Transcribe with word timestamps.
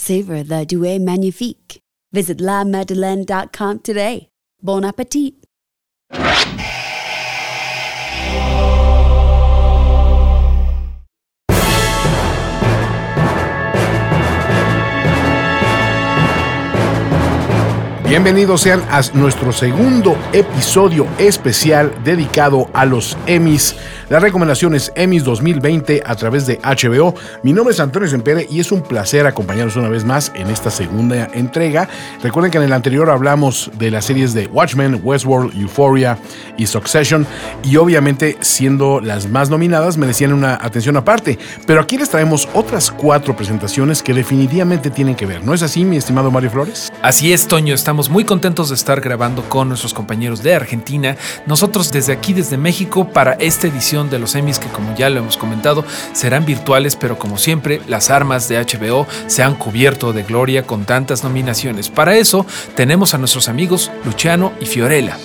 Savor 0.00 0.42
the 0.42 0.64
Douai 0.64 0.98
Magnifique. 0.98 1.82
Visit 2.10 2.38
lamadeleine.com 2.38 3.80
today. 3.80 4.30
Bon 4.62 4.82
appetit! 4.82 5.34
Bienvenidos 18.10 18.62
sean 18.62 18.82
a 18.90 19.02
nuestro 19.14 19.52
segundo 19.52 20.18
episodio 20.32 21.06
especial 21.16 21.94
dedicado 22.02 22.68
a 22.74 22.84
los 22.84 23.16
Emmys, 23.28 23.76
las 24.08 24.20
recomendaciones 24.20 24.90
Emmys 24.96 25.22
2020 25.22 26.02
a 26.04 26.16
través 26.16 26.44
de 26.44 26.58
HBO. 26.58 27.14
Mi 27.44 27.52
nombre 27.52 27.72
es 27.72 27.78
Antonio 27.78 28.08
Sempere 28.08 28.48
y 28.50 28.58
es 28.58 28.72
un 28.72 28.82
placer 28.82 29.28
acompañarnos 29.28 29.76
una 29.76 29.88
vez 29.88 30.04
más 30.04 30.32
en 30.34 30.50
esta 30.50 30.72
segunda 30.72 31.28
entrega. 31.34 31.88
Recuerden 32.20 32.50
que 32.50 32.58
en 32.58 32.64
el 32.64 32.72
anterior 32.72 33.08
hablamos 33.10 33.70
de 33.78 33.92
las 33.92 34.06
series 34.06 34.34
de 34.34 34.48
Watchmen, 34.48 35.00
Westworld, 35.04 35.56
Euphoria 35.56 36.18
y 36.56 36.66
Succession 36.66 37.24
y 37.62 37.76
obviamente 37.76 38.36
siendo 38.40 39.00
las 39.00 39.28
más 39.28 39.50
nominadas 39.50 39.96
merecían 39.98 40.32
una 40.32 40.58
atención 40.60 40.96
aparte, 40.96 41.38
pero 41.64 41.80
aquí 41.80 41.96
les 41.96 42.10
traemos 42.10 42.48
otras 42.54 42.90
cuatro 42.90 43.36
presentaciones 43.36 44.02
que 44.02 44.14
definitivamente 44.14 44.90
tienen 44.90 45.14
que 45.14 45.26
ver. 45.26 45.44
¿No 45.44 45.54
es 45.54 45.62
así, 45.62 45.84
mi 45.84 45.96
estimado 45.96 46.32
Mario 46.32 46.50
Flores? 46.50 46.89
Así 47.02 47.32
es, 47.32 47.48
Toño, 47.48 47.74
estamos 47.74 48.10
muy 48.10 48.24
contentos 48.24 48.68
de 48.68 48.74
estar 48.74 49.00
grabando 49.00 49.42
con 49.48 49.68
nuestros 49.68 49.94
compañeros 49.94 50.42
de 50.42 50.54
Argentina, 50.54 51.16
nosotros 51.46 51.90
desde 51.90 52.12
aquí, 52.12 52.34
desde 52.34 52.58
México, 52.58 53.08
para 53.08 53.32
esta 53.34 53.68
edición 53.68 54.10
de 54.10 54.18
los 54.18 54.34
Emmys 54.34 54.58
que 54.58 54.68
como 54.68 54.94
ya 54.94 55.08
lo 55.08 55.20
hemos 55.20 55.38
comentado, 55.38 55.82
serán 56.12 56.44
virtuales, 56.44 56.96
pero 56.96 57.18
como 57.18 57.38
siempre, 57.38 57.80
las 57.88 58.10
armas 58.10 58.48
de 58.48 58.58
HBO 58.58 59.06
se 59.28 59.42
han 59.42 59.54
cubierto 59.54 60.12
de 60.12 60.24
gloria 60.24 60.64
con 60.64 60.84
tantas 60.84 61.24
nominaciones. 61.24 61.88
Para 61.88 62.16
eso 62.16 62.44
tenemos 62.76 63.14
a 63.14 63.18
nuestros 63.18 63.48
amigos 63.48 63.90
Luciano 64.04 64.52
y 64.60 64.66
Fiorella. 64.66 65.16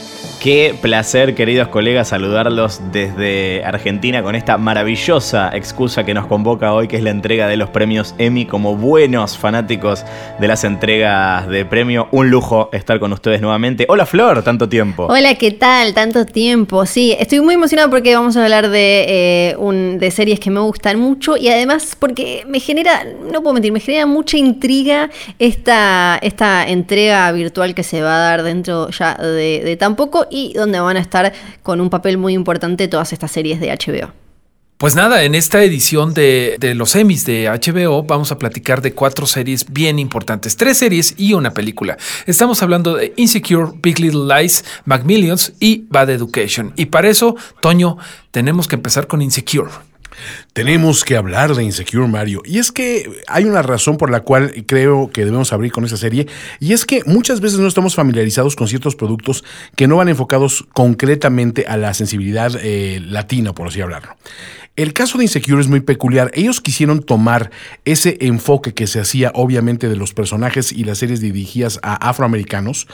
Qué 0.46 0.76
placer, 0.80 1.34
queridos 1.34 1.70
colegas, 1.70 2.10
saludarlos 2.10 2.80
desde 2.92 3.66
Argentina 3.66 4.22
con 4.22 4.36
esta 4.36 4.60
maravillosa 4.60 5.50
excusa 5.52 6.04
que 6.04 6.14
nos 6.14 6.28
convoca 6.28 6.72
hoy, 6.72 6.88
que 6.88 6.98
es 6.98 7.02
la 7.02 7.10
entrega 7.10 7.48
de 7.48 7.58
los 7.58 7.72
premios 7.72 8.14
Emmy. 8.20 8.46
Como 8.46 8.76
buenos 8.76 9.40
fanáticos 9.40 10.06
de 10.40 10.48
las 10.48 10.64
entregas 10.64 11.48
de 11.48 11.66
premio, 11.66 12.10
un 12.12 12.30
lujo 12.30 12.70
estar 12.74 13.00
con 13.00 13.12
ustedes 13.12 13.42
nuevamente. 13.42 13.88
Hola 13.90 14.06
Flor, 14.06 14.44
tanto 14.44 14.70
tiempo. 14.70 15.08
Hola, 15.10 15.34
¿qué 15.34 15.50
tal? 15.50 15.96
Tanto 15.96 16.28
tiempo. 16.28 16.86
Sí, 16.86 17.16
estoy 17.20 17.40
muy 17.40 17.56
emocionado 17.56 17.90
porque 17.90 18.14
vamos 18.14 18.38
a 18.38 18.44
hablar 18.44 18.70
de, 18.70 19.06
eh, 19.08 19.56
un, 19.58 19.98
de 19.98 20.12
series 20.12 20.40
que 20.40 20.52
me 20.52 20.60
gustan 20.60 21.00
mucho 21.00 21.38
y 21.38 21.48
además 21.48 21.98
porque 21.98 22.44
me 22.48 22.60
genera, 22.60 23.04
no 23.04 23.42
puedo 23.42 23.56
mentir, 23.56 23.72
me 23.72 23.80
genera 23.80 24.06
mucha 24.06 24.38
intriga 24.38 25.10
esta, 25.40 26.20
esta 26.22 26.70
entrega 26.70 27.32
virtual 27.32 27.74
que 27.74 27.82
se 27.82 28.04
va 28.04 28.18
a 28.18 28.20
dar 28.20 28.44
dentro 28.44 28.92
ya 28.92 29.16
de, 29.16 29.64
de 29.66 29.76
tan 29.76 29.96
poco 29.96 30.28
y 30.36 30.52
donde 30.54 30.82
van 30.82 30.98
a 30.98 31.00
estar 31.00 31.32
con 31.64 31.80
un 31.80 31.90
papel 31.90 32.18
muy 32.18 32.34
importante 32.34 32.90
todas 32.90 33.14
estas 33.14 33.32
series 33.32 33.62
de 33.62 33.70
HBO. 33.70 34.12
Pues 34.78 34.94
nada, 34.94 35.24
en 35.24 35.36
esta 35.36 35.64
edición 35.64 36.14
de, 36.14 36.58
los 36.76 36.98
Emmys 36.98 37.26
de 37.26 37.48
HBO 37.50 38.04
vamos 38.04 38.34
a 38.34 38.38
platicar 38.38 38.82
de 38.82 38.92
cuatro 38.92 39.26
series 39.26 39.72
bien 39.72 39.98
importantes, 39.98 40.58
tres 40.58 40.78
series 40.78 41.16
y 41.18 41.34
una 41.34 41.52
película. 41.52 41.98
Estamos 42.26 42.62
hablando 42.62 42.96
de 42.96 43.14
Insecure, 43.16 43.72
Big 43.82 44.02
Little 44.02 44.26
Lies, 44.36 44.66
Macmillions 44.84 45.54
y 45.62 45.86
Bad 45.90 46.10
Education. 46.10 46.74
Y 46.76 46.88
para 46.88 47.08
eso, 47.08 47.38
Toño, 47.62 47.98
tenemos 48.32 48.68
que 48.68 48.76
empezar 48.76 49.08
con 49.08 49.22
Insecure. 49.22 49.72
Tenemos 50.54 51.04
que 51.04 51.18
hablar 51.18 51.56
de 51.56 51.64
Insecure 51.64 52.08
Mario. 52.08 52.42
Y 52.46 52.60
es 52.60 52.72
que 52.72 53.10
hay 53.28 53.46
una 53.46 53.62
razón 53.62 53.98
por 53.98 54.10
la 54.10 54.22
cual 54.22 54.66
creo 54.68 55.10
que 55.12 55.26
debemos 55.26 55.54
abrir 55.54 55.72
con 55.72 55.86
esa 55.86 55.98
serie. 55.98 56.28
Y 56.60 56.74
es 56.74 56.86
que 56.86 57.02
muchas 57.06 57.42
veces 57.42 57.60
no 57.60 57.68
estamos 57.68 57.96
familiarizados 57.96 58.56
con 58.56 58.68
ciertos 58.68 58.96
productos 58.96 59.44
que 59.76 59.88
no 59.88 59.98
van 59.98 60.10
enfocados 60.10 60.66
concretamente 60.74 61.66
a 61.68 61.78
la 61.78 61.94
sensibilidad 61.94 62.52
eh, 62.62 63.02
latina, 63.06 63.54
por 63.54 63.68
así 63.68 63.82
hablarlo. 63.82 64.16
El 64.76 64.92
caso 64.92 65.18
de 65.18 65.24
Insecure 65.24 65.62
es 65.62 65.70
muy 65.70 65.80
peculiar. 65.80 66.32
Ellos 66.34 66.60
quisieron 66.60 67.02
tomar 67.02 67.50
ese 67.86 68.18
enfoque 68.20 68.74
que 68.74 68.88
se 68.88 69.00
hacía 69.00 69.32
obviamente 69.34 69.88
de 69.88 69.96
los 69.96 70.14
personajes 70.14 70.74
y 70.74 70.84
las 70.84 70.98
series 70.98 71.22
dirigidas 71.22 71.80
a 71.82 72.10
afroamericanos 72.10 72.86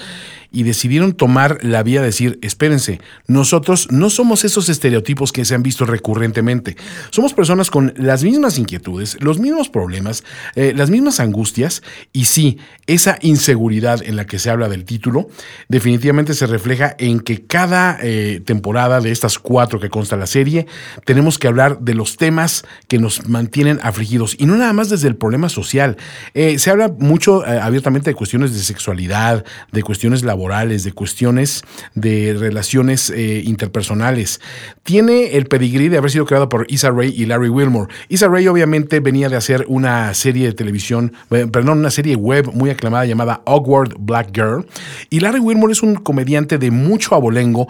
y 0.52 0.64
decidieron 0.64 1.14
tomar 1.14 1.60
la 1.62 1.82
vía 1.82 2.02
de 2.02 2.08
decir, 2.08 2.38
espérense, 2.42 3.00
nosotros 3.28 3.88
no 3.90 4.10
somos 4.10 4.44
esos 4.44 4.68
estereotipos 4.68 5.32
que 5.32 5.46
se 5.46 5.56
han 5.56 5.64
visto 5.64 5.86
recurrentemente. 5.86 6.76
Somos 7.10 7.34
personas 7.34 7.72
con 7.72 7.94
las 7.96 8.24
mismas 8.24 8.58
inquietudes, 8.58 9.18
los 9.22 9.40
mismos 9.40 9.70
problemas, 9.70 10.24
eh, 10.56 10.74
las 10.76 10.90
mismas 10.90 11.22
angustias 11.22 11.82
y 12.12 12.26
sí, 12.26 12.58
esa 12.86 13.18
inseguridad 13.22 14.02
en 14.04 14.18
la 14.18 14.26
que 14.26 14.40
se 14.40 14.50
habla 14.50 14.68
del 14.68 14.84
título 14.84 15.30
definitivamente 15.70 16.34
se 16.34 16.48
refleja 16.48 16.96
en 17.00 17.22
que 17.22 17.46
cada 17.46 17.98
eh, 18.02 18.42
temporada 18.46 19.00
de 19.00 19.12
estas 19.12 19.40
cuatro 19.40 19.80
que 19.80 19.90
consta 19.90 20.18
la 20.18 20.28
serie 20.28 20.68
tenemos 21.06 21.40
que 21.40 21.48
hablar 21.48 21.80
de 21.80 21.94
los 21.94 22.18
temas 22.18 22.66
que 22.90 23.00
nos 23.00 23.30
mantienen 23.30 23.80
afligidos 23.84 24.36
y 24.38 24.46
no 24.46 24.58
nada 24.58 24.74
más 24.74 24.90
desde 24.90 25.08
el 25.08 25.16
problema 25.16 25.48
social. 25.48 25.96
Eh, 26.34 26.60
se 26.60 26.70
habla 26.70 26.90
mucho 26.90 27.46
abiertamente 27.46 28.10
de 28.10 28.16
cuestiones 28.16 28.54
de 28.54 28.60
sexualidad, 28.60 29.46
de 29.72 29.84
cuestiones 29.84 30.24
laborales, 30.24 30.41
de 30.48 30.92
cuestiones 30.92 31.64
de 31.94 32.36
relaciones 32.38 33.10
eh, 33.10 33.44
interpersonales. 33.46 34.42
Tiene 34.84 35.38
el 35.38 35.46
pedigrí 35.46 35.88
de 35.88 35.98
haber 35.98 36.10
sido 36.10 36.26
creado 36.26 36.50
por 36.50 36.66
Issa 36.70 36.90
Rae 36.90 37.14
y 37.16 37.26
Larry 37.26 37.50
Wilmore. 37.50 37.94
Issa 38.10 38.28
Rae 38.28 38.50
obviamente 38.50 39.00
venía 39.00 39.30
de 39.30 39.38
hacer 39.38 39.66
una 39.68 40.14
serie 40.14 40.48
de 40.48 40.54
televisión, 40.54 41.14
perdón, 41.30 41.80
una 41.80 41.92
serie 41.92 42.16
web 42.16 42.52
muy 42.54 42.70
aclamada 42.70 43.06
llamada 43.06 43.42
Awkward 43.46 43.96
Black 44.00 44.32
Girl. 44.34 44.66
Y 45.10 45.20
Larry 45.20 45.40
Wilmore 45.40 45.74
es 45.74 45.84
un 45.84 45.96
comediante 45.96 46.58
de 46.58 46.72
mucho 46.72 47.16
abolengo, 47.16 47.68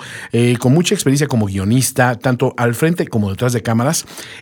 con 0.60 0.74
mucha 0.74 0.96
experiencia 0.96 1.28
como 1.28 1.48
guionista, 1.48 2.16
tanto 2.16 2.54
al 2.58 2.74
frente 2.74 3.08
como 3.08 3.30
detrás 3.30 3.54
de 3.54 3.62
cámara 3.62 3.82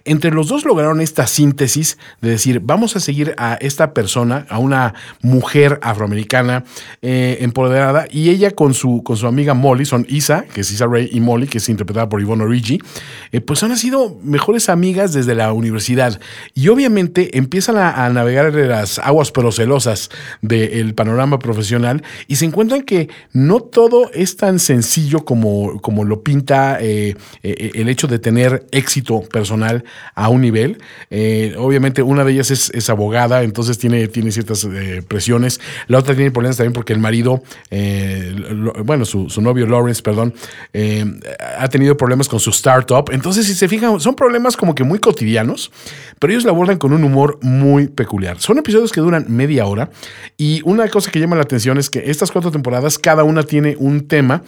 entre 0.06 0.32
los 0.32 0.48
dos 0.48 0.66
lograron 0.66 1.02
esta 1.02 1.28
síntesis 1.28 1.98
de 2.22 2.30
decir, 2.32 2.62
vamos 2.64 2.96
a 2.96 3.00
seguir 3.00 3.34
a 3.38 3.56
esta 3.56 3.94
persona, 3.94 4.46
a 4.50 4.60
una 4.60 4.94
mujer 5.22 5.80
afroamericana 5.82 6.64
eh, 7.02 7.38
empoderada, 7.42 8.08
ella 8.28 8.52
con 8.52 8.74
su, 8.74 9.02
con 9.04 9.16
su 9.16 9.26
amiga 9.26 9.54
Molly, 9.54 9.86
son 9.86 10.06
Isa, 10.10 10.44
que 10.54 10.62
es 10.62 10.72
Isa 10.72 10.86
Ray, 10.86 11.10
y 11.14 11.22
Molly, 11.22 11.48
que 11.48 11.60
es 11.60 11.70
interpretada 11.70 12.10
por 12.10 12.22
Yvonne 12.22 12.44
Origi, 12.44 12.80
eh, 13.32 13.40
pues 13.40 13.64
han 13.64 13.78
sido 13.78 14.20
mejores 14.22 14.68
amigas 14.68 15.14
desde 15.14 15.36
la 15.36 15.54
universidad. 15.54 16.20
Y 16.54 16.68
obviamente 16.68 17.38
empiezan 17.38 17.78
a, 17.78 18.10
navegar 18.10 18.48
en 18.58 18.70
las 18.70 19.00
aguas 19.00 19.32
procelosas 19.32 20.10
del 20.42 20.96
panorama 20.96 21.40
profesional 21.40 22.04
y 22.28 22.36
se 22.36 22.46
encuentran 22.46 22.82
que 22.82 23.08
no 23.32 23.62
todo 23.62 24.12
es 24.14 24.36
tan 24.36 24.60
sencillo 24.60 25.24
como, 25.24 25.80
como 25.80 26.04
lo 26.04 26.24
pinta 26.24 26.80
eh, 26.82 27.16
el 27.44 27.88
hecho 27.88 28.08
de 28.08 28.20
tener 28.20 28.66
éxito 28.72 29.22
personal 29.22 29.84
a 30.16 30.30
un 30.30 30.42
nivel. 30.42 30.82
Eh, 31.10 31.54
obviamente 31.58 32.02
una 32.02 32.24
de 32.24 32.34
ellas 32.34 32.52
es, 32.52 32.90
abogada, 32.90 33.44
entonces 33.44 33.78
tiene, 33.78 34.08
tiene 34.08 34.32
ciertas 34.32 34.64
eh, 34.66 35.04
presiones. 35.08 35.60
La 35.88 36.00
otra 36.00 36.16
tiene 36.16 36.32
problemas 36.32 36.58
también 36.58 36.74
porque 36.74 36.94
el 36.94 37.00
marido, 37.00 37.44
eh, 37.70 38.09
bueno, 38.84 39.06
su, 39.06 39.28
novio 39.42 39.66
Lawrence, 39.66 40.02
perdón, 40.02 40.34
ha 41.58 41.68
tenido 41.68 41.96
problemas 41.98 42.28
con 42.28 42.40
su 42.40 42.50
startup. 42.52 43.10
Entonces, 43.12 43.46
si 43.46 43.54
se 43.54 43.68
fijan, 43.68 44.00
son 44.00 44.16
problemas 44.16 44.58
como 44.58 44.76
que 44.76 44.84
muy 44.84 45.00
cotidianos, 45.00 45.72
pero 46.20 46.34
ellos 46.34 46.44
la 46.44 46.52
abordan 46.52 46.78
con 46.78 46.94
un 46.94 47.04
humor 47.04 47.40
muy 47.42 47.88
peculiar. 47.88 48.40
Son 48.40 48.58
episodios 48.58 48.92
que 48.92 49.02
duran 49.02 49.26
media 49.30 49.66
hora 49.66 49.90
y 50.38 50.62
una 50.64 50.88
cosa 50.88 51.12
que 51.12 51.20
llama 51.20 51.36
la 51.36 51.44
atención 51.44 51.78
es 51.78 51.90
que 51.90 52.10
estas 52.10 52.32
cuatro 52.32 52.52
temporadas, 52.52 52.98
cada 52.98 53.24
una 53.24 53.44
tiene 53.44 53.76
un 53.80 54.08
tema 54.08 54.44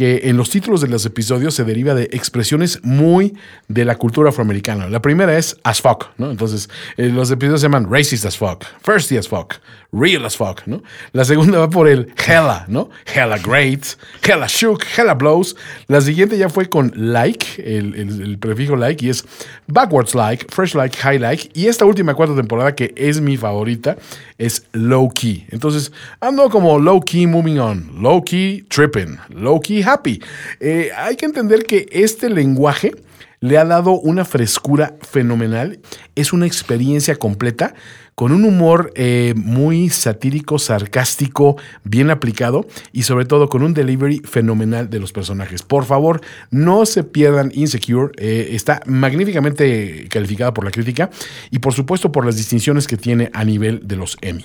que 0.00 0.30
en 0.30 0.38
los 0.38 0.48
títulos 0.48 0.80
de 0.80 0.88
los 0.88 1.04
episodios 1.04 1.52
se 1.52 1.62
deriva 1.62 1.92
de 1.92 2.04
expresiones 2.04 2.82
muy 2.82 3.36
de 3.68 3.84
la 3.84 3.96
cultura 3.96 4.30
afroamericana. 4.30 4.88
La 4.88 5.02
primera 5.02 5.36
es 5.36 5.58
as 5.62 5.82
fuck, 5.82 6.06
¿no? 6.16 6.30
Entonces, 6.30 6.70
eh, 6.96 7.10
los 7.10 7.30
episodios 7.30 7.60
se 7.60 7.66
llaman 7.66 7.86
racist 7.86 8.24
as 8.24 8.34
fuck, 8.34 8.64
thirsty 8.82 9.18
as 9.18 9.28
fuck, 9.28 9.56
real 9.92 10.24
as 10.24 10.38
fuck, 10.38 10.62
¿no? 10.64 10.82
La 11.12 11.26
segunda 11.26 11.58
va 11.58 11.68
por 11.68 11.86
el 11.86 12.14
hella, 12.16 12.64
¿no? 12.66 12.88
Hella 13.14 13.36
great, 13.36 13.84
hella 14.26 14.46
shook, 14.46 14.82
hella 14.96 15.12
blows. 15.12 15.54
La 15.86 16.00
siguiente 16.00 16.38
ya 16.38 16.48
fue 16.48 16.70
con 16.70 16.94
like, 16.96 17.46
el, 17.58 17.94
el 17.94 18.38
prefijo 18.38 18.76
like, 18.76 19.04
y 19.04 19.10
es 19.10 19.26
backwards 19.66 20.14
like, 20.14 20.46
fresh 20.48 20.74
like, 20.74 20.96
high 20.96 21.18
like. 21.18 21.50
Y 21.52 21.66
esta 21.66 21.84
última 21.84 22.14
cuarta 22.14 22.34
temporada, 22.34 22.74
que 22.74 22.94
es 22.96 23.20
mi 23.20 23.36
favorita, 23.36 23.98
es 24.38 24.66
low 24.72 25.10
key. 25.10 25.46
Entonces, 25.50 25.92
ando 26.20 26.48
como 26.48 26.78
low 26.78 27.00
key 27.00 27.26
moving 27.26 27.58
on, 27.58 27.90
low 28.00 28.22
key 28.22 28.64
tripping, 28.68 29.18
low 29.28 29.60
key 29.60 29.82
happy. 29.92 30.22
Eh, 30.60 30.90
hay 30.96 31.16
que 31.16 31.26
entender 31.26 31.64
que 31.64 31.86
este 31.90 32.30
lenguaje 32.30 32.92
le 33.40 33.56
ha 33.56 33.64
dado 33.64 33.92
una 33.92 34.24
frescura 34.24 34.96
fenomenal. 35.00 35.80
Es 36.14 36.32
una 36.32 36.46
experiencia 36.46 37.16
completa 37.16 37.74
con 38.14 38.32
un 38.32 38.44
humor 38.44 38.92
eh, 38.96 39.32
muy 39.34 39.88
satírico, 39.88 40.58
sarcástico, 40.58 41.56
bien 41.84 42.10
aplicado 42.10 42.66
y 42.92 43.04
sobre 43.04 43.24
todo 43.24 43.48
con 43.48 43.62
un 43.62 43.72
delivery 43.72 44.20
fenomenal 44.24 44.90
de 44.90 45.00
los 45.00 45.12
personajes. 45.12 45.62
Por 45.62 45.86
favor, 45.86 46.20
no 46.50 46.84
se 46.84 47.02
pierdan 47.02 47.50
Insecure. 47.54 48.12
Eh, 48.18 48.50
está 48.52 48.82
magníficamente 48.84 50.06
calificada 50.10 50.52
por 50.52 50.64
la 50.64 50.70
crítica 50.70 51.08
y 51.50 51.60
por 51.60 51.72
supuesto 51.72 52.12
por 52.12 52.26
las 52.26 52.36
distinciones 52.36 52.86
que 52.86 52.98
tiene 52.98 53.30
a 53.32 53.42
nivel 53.42 53.80
de 53.88 53.96
los 53.96 54.18
Emmy. 54.20 54.44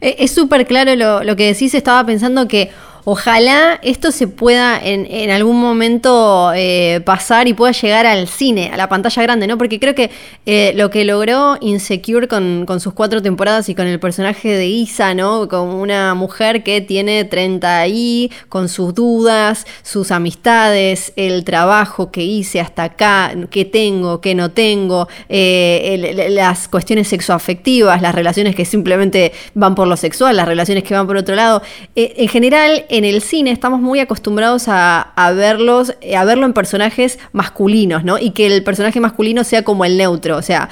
Es 0.00 0.32
súper 0.32 0.66
claro 0.66 0.94
lo, 0.96 1.22
lo 1.22 1.36
que 1.36 1.46
decís. 1.46 1.74
Estaba 1.74 2.04
pensando 2.04 2.48
que 2.48 2.70
Ojalá 3.08 3.78
esto 3.84 4.10
se 4.10 4.26
pueda 4.26 4.80
en, 4.82 5.30
algún 5.30 5.60
momento 5.60 6.50
eh, 6.56 7.00
pasar 7.04 7.46
y 7.46 7.54
pueda 7.54 7.70
llegar 7.70 8.04
al 8.04 8.26
cine, 8.26 8.70
a 8.72 8.76
la 8.76 8.88
pantalla 8.88 9.22
grande, 9.22 9.46
¿no? 9.46 9.56
Porque 9.56 9.78
creo 9.78 9.94
que 9.94 10.10
eh, 10.44 10.72
lo 10.74 10.90
que 10.90 11.04
logró 11.04 11.56
Insecure 11.60 12.26
con, 12.26 12.66
sus 12.80 12.94
cuatro 12.94 13.22
temporadas 13.22 13.68
y 13.68 13.76
con 13.76 13.86
el 13.86 14.00
personaje 14.00 14.48
de 14.48 14.66
Isa, 14.66 15.14
¿no? 15.14 15.46
Como 15.46 15.80
una 15.80 16.14
mujer 16.14 16.64
que 16.64 16.80
tiene 16.80 17.24
30 17.24 17.86
y 17.86 18.32
con 18.48 18.68
sus 18.68 18.92
dudas, 18.92 19.68
sus 19.84 20.10
amistades, 20.10 21.12
el 21.14 21.44
trabajo 21.44 22.10
que 22.10 22.24
hice 22.24 22.58
hasta 22.58 22.82
acá, 22.82 23.32
qué 23.50 23.64
tengo, 23.64 24.20
qué 24.20 24.34
no 24.34 24.50
tengo, 24.50 25.06
eh, 25.28 26.28
las 26.30 26.66
cuestiones 26.66 27.06
sexoafectivas, 27.06 28.02
las 28.02 28.16
relaciones 28.16 28.56
que 28.56 28.64
simplemente 28.64 29.30
van 29.54 29.76
por 29.76 29.86
lo 29.86 29.96
sexual, 29.96 30.34
las 30.34 30.48
relaciones 30.48 30.82
que 30.82 30.94
van 30.94 31.06
por 31.06 31.16
otro 31.16 31.36
lado. 31.36 31.62
en 31.94 32.26
general, 32.26 32.84
en 32.96 33.04
el 33.04 33.20
cine 33.20 33.50
estamos 33.50 33.80
muy 33.80 34.00
acostumbrados 34.00 34.64
a, 34.68 35.12
verlos, 35.34 35.94
a 36.16 36.24
verlo 36.24 36.46
en 36.46 36.52
personajes 36.52 37.18
masculinos, 37.32 38.04
¿no? 38.04 38.18
Y 38.18 38.30
que 38.30 38.46
el 38.46 38.62
personaje 38.62 39.00
masculino 39.00 39.44
sea 39.44 39.62
como 39.62 39.84
el 39.84 39.96
neutro, 39.96 40.36
o 40.36 40.42
sea, 40.42 40.68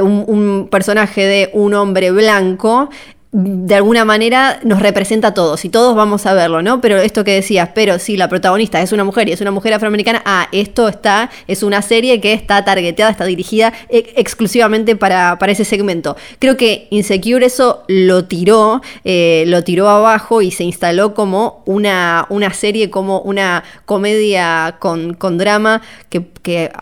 un 0.00 0.68
personaje 0.70 1.24
de 1.26 1.50
un 1.52 1.74
hombre 1.74 2.10
blanco 2.10 2.90
de 3.30 3.74
alguna 3.74 4.06
manera 4.06 4.58
nos 4.64 4.80
representa 4.80 5.28
a 5.28 5.34
todos 5.34 5.66
y 5.66 5.68
todos 5.68 5.94
vamos 5.94 6.24
a 6.24 6.32
verlo, 6.32 6.62
¿no? 6.62 6.80
Pero 6.80 6.96
esto 6.96 7.24
que 7.24 7.32
decías, 7.34 7.68
pero 7.74 7.98
si 7.98 8.16
la 8.16 8.26
protagonista 8.28 8.80
es 8.80 8.90
una 8.90 9.04
mujer 9.04 9.28
y 9.28 9.32
es 9.32 9.40
una 9.42 9.50
mujer 9.50 9.74
afroamericana, 9.74 10.22
ah, 10.24 10.48
esto 10.50 10.88
está, 10.88 11.30
es 11.46 11.62
una 11.62 11.82
serie 11.82 12.22
que 12.22 12.32
está 12.32 12.64
targeteada, 12.64 13.10
está 13.10 13.26
dirigida 13.26 13.74
e, 13.90 14.14
exclusivamente 14.16 14.96
para, 14.96 15.36
ese 15.46 15.66
segmento. 15.66 16.16
Creo 16.38 16.56
que 16.56 16.88
Insecure 16.90 17.44
eso 17.44 17.82
lo 17.86 18.24
tiró, 18.24 18.80
eh, 19.04 19.44
lo 19.46 19.62
tiró 19.62 19.90
abajo 19.90 20.40
y 20.40 20.50
se 20.50 20.64
instaló 20.64 21.12
como 21.12 21.62
una, 21.66 22.26
una 22.30 22.54
serie, 22.54 22.88
como 22.88 23.20
una 23.20 23.62
comedia 23.84 24.76
con, 24.78 25.12
con 25.12 25.36
drama 25.36 25.82
que, 26.08 26.22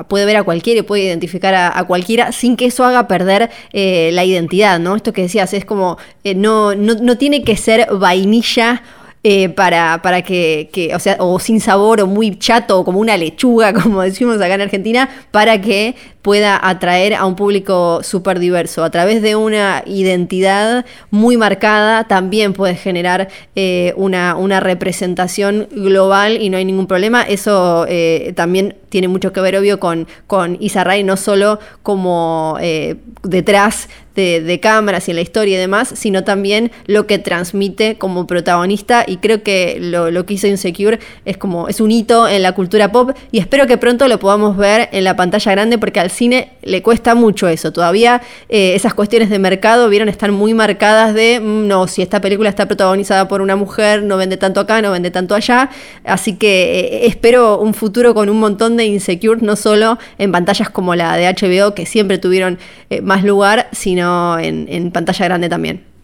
puede 0.06 0.26
ver 0.26 0.36
a 0.36 0.44
cualquiera 0.44 0.78
y 0.78 0.82
puede 0.84 1.02
identificar 1.02 1.52
a, 1.52 1.82
cualquiera 1.88 2.30
sin 2.30 2.56
que 2.56 2.66
eso 2.66 2.84
haga 2.84 3.08
perder 3.08 3.50
eh, 3.72 4.10
la 4.12 4.24
identidad, 4.24 4.78
¿no? 4.78 4.94
Esto 4.94 5.12
que 5.12 5.22
decías 5.22 5.52
es 5.52 5.64
como... 5.64 5.98
Eh, 6.22 6.35
no, 6.36 6.74
no, 6.74 6.94
no 6.94 7.18
tiene 7.18 7.42
que 7.42 7.56
ser 7.56 7.88
vainilla 7.92 8.82
eh, 9.28 9.48
para, 9.48 10.02
para 10.02 10.22
que, 10.22 10.70
que, 10.72 10.94
o 10.94 11.00
sea, 11.00 11.16
o 11.18 11.40
sin 11.40 11.60
sabor 11.60 12.00
o 12.00 12.06
muy 12.06 12.38
chato 12.38 12.78
o 12.78 12.84
como 12.84 13.00
una 13.00 13.16
lechuga, 13.16 13.72
como 13.82 14.02
decimos 14.02 14.36
acá 14.36 14.54
en 14.54 14.60
Argentina, 14.60 15.08
para 15.32 15.60
que 15.60 15.96
pueda 16.26 16.58
atraer 16.60 17.14
a 17.14 17.24
un 17.24 17.36
público 17.36 18.00
súper 18.02 18.40
diverso. 18.40 18.82
A 18.82 18.90
través 18.90 19.22
de 19.22 19.36
una 19.36 19.84
identidad 19.86 20.84
muy 21.12 21.36
marcada 21.36 22.08
también 22.08 22.52
puede 22.52 22.74
generar 22.74 23.28
eh, 23.54 23.92
una, 23.96 24.34
una, 24.34 24.58
representación 24.58 25.68
global 25.70 26.42
y 26.42 26.50
no 26.50 26.56
hay 26.56 26.64
ningún 26.64 26.88
problema. 26.88 27.22
Eso 27.22 27.86
eh, 27.88 28.32
también 28.34 28.74
tiene 28.88 29.06
mucho 29.06 29.32
que 29.32 29.40
ver, 29.40 29.56
obvio, 29.56 29.78
con, 29.78 30.08
con 30.26 30.56
Isa 30.58 30.84
no 31.04 31.16
solo 31.16 31.60
como 31.84 32.56
eh, 32.60 32.96
detrás 33.22 33.88
de, 34.16 34.60
cámaras 34.60 35.08
y 35.08 35.10
en 35.10 35.16
la 35.16 35.20
historia 35.20 35.56
y 35.56 35.60
demás, 35.60 35.92
sino 35.94 36.24
también 36.24 36.72
lo 36.86 37.06
que 37.06 37.18
transmite 37.18 37.98
como 37.98 38.26
protagonista. 38.26 39.04
Y 39.06 39.18
creo 39.18 39.42
que 39.42 39.78
lo, 39.80 40.10
lo 40.10 40.24
que 40.24 40.34
hizo 40.34 40.46
Insecure 40.46 40.98
es 41.24 41.36
como 41.36 41.68
es 41.68 41.80
un 41.80 41.90
hito 41.90 42.26
en 42.26 42.42
la 42.42 42.52
cultura 42.52 42.90
pop 42.90 43.10
y 43.30 43.38
espero 43.38 43.66
que 43.66 43.76
pronto 43.76 44.08
lo 44.08 44.18
podamos 44.18 44.56
ver 44.56 44.88
en 44.92 45.04
la 45.04 45.16
pantalla 45.16 45.52
grande 45.52 45.76
porque 45.76 46.00
al 46.00 46.10
cine 46.16 46.52
le 46.62 46.82
cuesta 46.82 47.14
mucho 47.14 47.46
eso. 47.48 47.72
Todavía 47.72 48.22
eh, 48.48 48.74
esas 48.74 48.94
cuestiones 48.94 49.30
de 49.30 49.38
mercado 49.38 49.88
vieron 49.88 50.08
estar 50.08 50.32
muy 50.32 50.54
marcadas 50.54 51.14
de, 51.14 51.40
mm, 51.40 51.68
no, 51.68 51.86
si 51.86 52.02
esta 52.02 52.20
película 52.20 52.48
está 52.48 52.66
protagonizada 52.66 53.28
por 53.28 53.40
una 53.40 53.56
mujer, 53.56 54.02
no 54.02 54.16
vende 54.16 54.36
tanto 54.36 54.60
acá, 54.60 54.82
no 54.82 54.90
vende 54.90 55.10
tanto 55.10 55.34
allá. 55.34 55.70
Así 56.04 56.34
que 56.36 56.80
eh, 56.80 57.06
espero 57.06 57.58
un 57.58 57.74
futuro 57.74 58.14
con 58.14 58.28
un 58.28 58.40
montón 58.40 58.76
de 58.76 58.86
Insecure, 58.86 59.40
no 59.42 59.56
solo 59.56 59.98
en 60.18 60.32
pantallas 60.32 60.70
como 60.70 60.94
la 60.94 61.16
de 61.16 61.28
HBO, 61.28 61.74
que 61.74 61.86
siempre 61.86 62.18
tuvieron 62.18 62.58
eh, 62.90 63.00
más 63.00 63.22
lugar, 63.22 63.68
sino 63.72 64.38
en 64.38 64.90
pantalla 64.90 65.24
grande 65.26 65.48
también. 65.48 65.95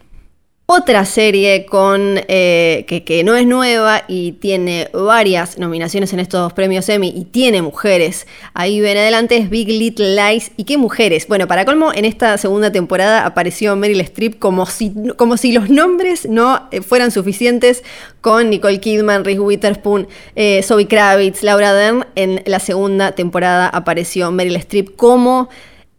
Otra 0.65 1.03
serie 1.03 1.65
con, 1.65 2.21
eh, 2.29 2.85
que, 2.87 3.23
no 3.25 3.35
es 3.35 3.45
nueva 3.45 4.05
y 4.07 4.31
tiene 4.31 4.87
varias 4.93 5.57
nominaciones 5.57 6.13
en 6.13 6.21
estos 6.21 6.53
premios 6.53 6.87
Emmy 6.87 7.13
y 7.13 7.25
tiene 7.25 7.61
mujeres. 7.61 8.27
Ahí 8.53 8.79
ven 8.79 8.95
adelante 8.95 9.35
es 9.35 9.49
Big 9.49 9.67
Little 9.67 10.15
Lies. 10.15 10.51
¿Y 10.55 10.63
qué 10.63 10.77
mujeres? 10.77 11.27
Bueno, 11.27 11.49
para 11.49 11.65
colmo, 11.65 11.91
en 11.93 12.05
esta 12.05 12.37
segunda 12.37 12.71
temporada 12.71 13.25
apareció 13.25 13.75
Meryl 13.75 13.99
Streep 13.99 14.39
como 14.39 14.65
si, 14.65 14.93
como 15.17 15.35
si 15.35 15.51
los 15.51 15.69
nombres 15.69 16.29
no 16.29 16.69
eh, 16.71 16.81
fueran 16.81 17.11
suficientes 17.11 17.83
con 18.21 18.49
Nicole 18.49 18.79
Kidman, 18.79 19.25
Reese 19.25 19.41
Witherspoon, 19.41 20.07
eh, 20.37 20.63
Zoe 20.63 20.87
Kravitz, 20.87 21.43
Laura 21.43 21.73
Dern. 21.73 22.05
En 22.15 22.41
la 22.45 22.59
segunda 22.59 23.11
temporada 23.11 23.67
apareció 23.67 24.31
Meryl 24.31 24.55
Streep 24.55 24.95
como 24.95 25.49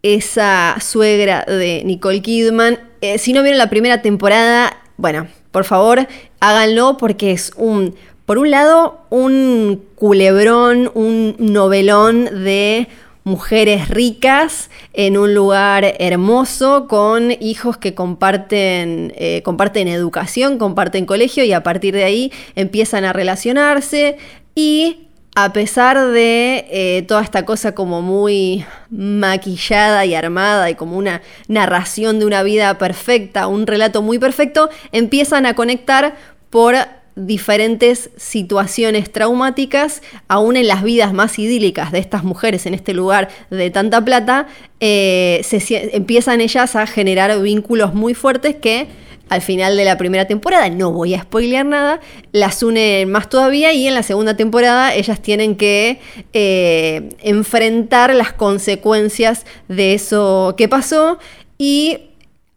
esa 0.02 0.76
suegra 0.80 1.44
de 1.44 1.83
Nicole 1.85 2.23
Kidman. 2.23 2.78
Eh, 3.04 3.18
si 3.18 3.34
no 3.34 3.42
vieron 3.42 3.58
la 3.58 3.68
primera 3.68 4.00
temporada, 4.00 4.78
bueno, 4.96 5.26
por 5.50 5.64
favor, 5.64 6.08
háganlo 6.40 6.96
porque 6.96 7.32
es 7.32 7.52
un, 7.54 7.94
por 8.25 8.38
un 8.38 8.50
lado, 8.50 9.02
un 9.11 9.84
culebrón, 9.94 10.90
un 10.94 11.37
novelón 11.38 12.25
de 12.44 12.88
mujeres 13.23 13.90
ricas 13.90 14.70
en 14.94 15.18
un 15.18 15.34
lugar 15.34 15.96
hermoso 15.99 16.88
con 16.88 17.30
hijos 17.42 17.76
que 17.76 17.94
comparten, 17.94 19.12
eh, 19.16 19.42
comparten 19.44 19.87
educación, 19.87 20.56
comparten 20.56 21.04
colegio 21.04 21.44
y 21.44 21.52
a 21.52 21.62
partir 21.62 21.92
de 21.92 22.04
ahí 22.04 22.32
empiezan 22.54 23.04
a 23.04 23.12
relacionarse 23.12 24.16
y 24.54 25.03
a 25.35 25.53
pesar 25.53 26.12
de 26.12 26.67
eh, 26.71 27.05
toda 27.09 27.23
esta 27.23 27.45
cosa 27.45 27.75
como 27.75 28.03
muy 28.03 28.64
maquillada 28.91 30.07
y 30.07 30.14
armada 30.14 30.71
y 30.71 30.76
como 30.76 30.97
una 30.97 31.23
narración 31.49 32.21
de 32.21 32.26
una 32.26 32.43
vida 32.45 32.79
perfecta, 32.79 33.49
un 33.49 33.67
relato 33.67 34.00
muy 34.00 34.19
perfecto, 34.19 34.71
empiezan 34.93 35.45
a 35.47 35.55
conectar 35.55 36.14
por 36.50 36.76
diferentes 37.17 38.11
situaciones 38.17 39.12
traumáticas, 39.12 40.03
aún 40.29 40.57
en 40.57 40.69
las 40.69 40.83
vidas 40.83 41.12
más 41.12 41.38
idílicas 41.38 41.93
de 41.93 41.99
estas 41.99 42.25
mujeres 42.25 42.67
en 42.67 42.75
este 42.75 42.93
lugar 42.93 43.29
de 43.50 43.71
tanta 43.71 44.05
plata, 44.05 44.47
eh, 44.81 45.41
se, 45.45 45.97
empiezan 45.97 46.41
ellas 46.41 46.75
a 46.76 46.87
generar 46.87 47.41
vínculos 47.41 47.95
muy 47.95 48.14
fuertes 48.14 48.57
que 48.57 48.88
al 49.28 49.43
final 49.43 49.76
de 49.76 49.85
la 49.85 49.97
primera 49.97 50.26
temporada, 50.26 50.69
no 50.71 50.93
voy 50.93 51.14
a 51.14 51.23
spoilear 51.23 51.64
nada, 51.64 52.00
las 52.33 52.62
unen 52.62 53.11
más 53.11 53.28
todavía 53.28 53.73
y 53.73 53.87
en 53.87 53.95
la 53.95 54.02
segunda 54.02 54.37
temporada 54.37 54.95
ellas 54.95 55.21
tienen 55.21 55.57
que 55.57 56.00
eh, 56.33 57.11
enfrentar 57.21 58.14
las 58.14 58.33
consecuencias 58.33 59.47
de 59.69 59.95
eso 59.95 60.54
que 60.57 60.69
pasó 60.69 61.19
y 61.59 62.11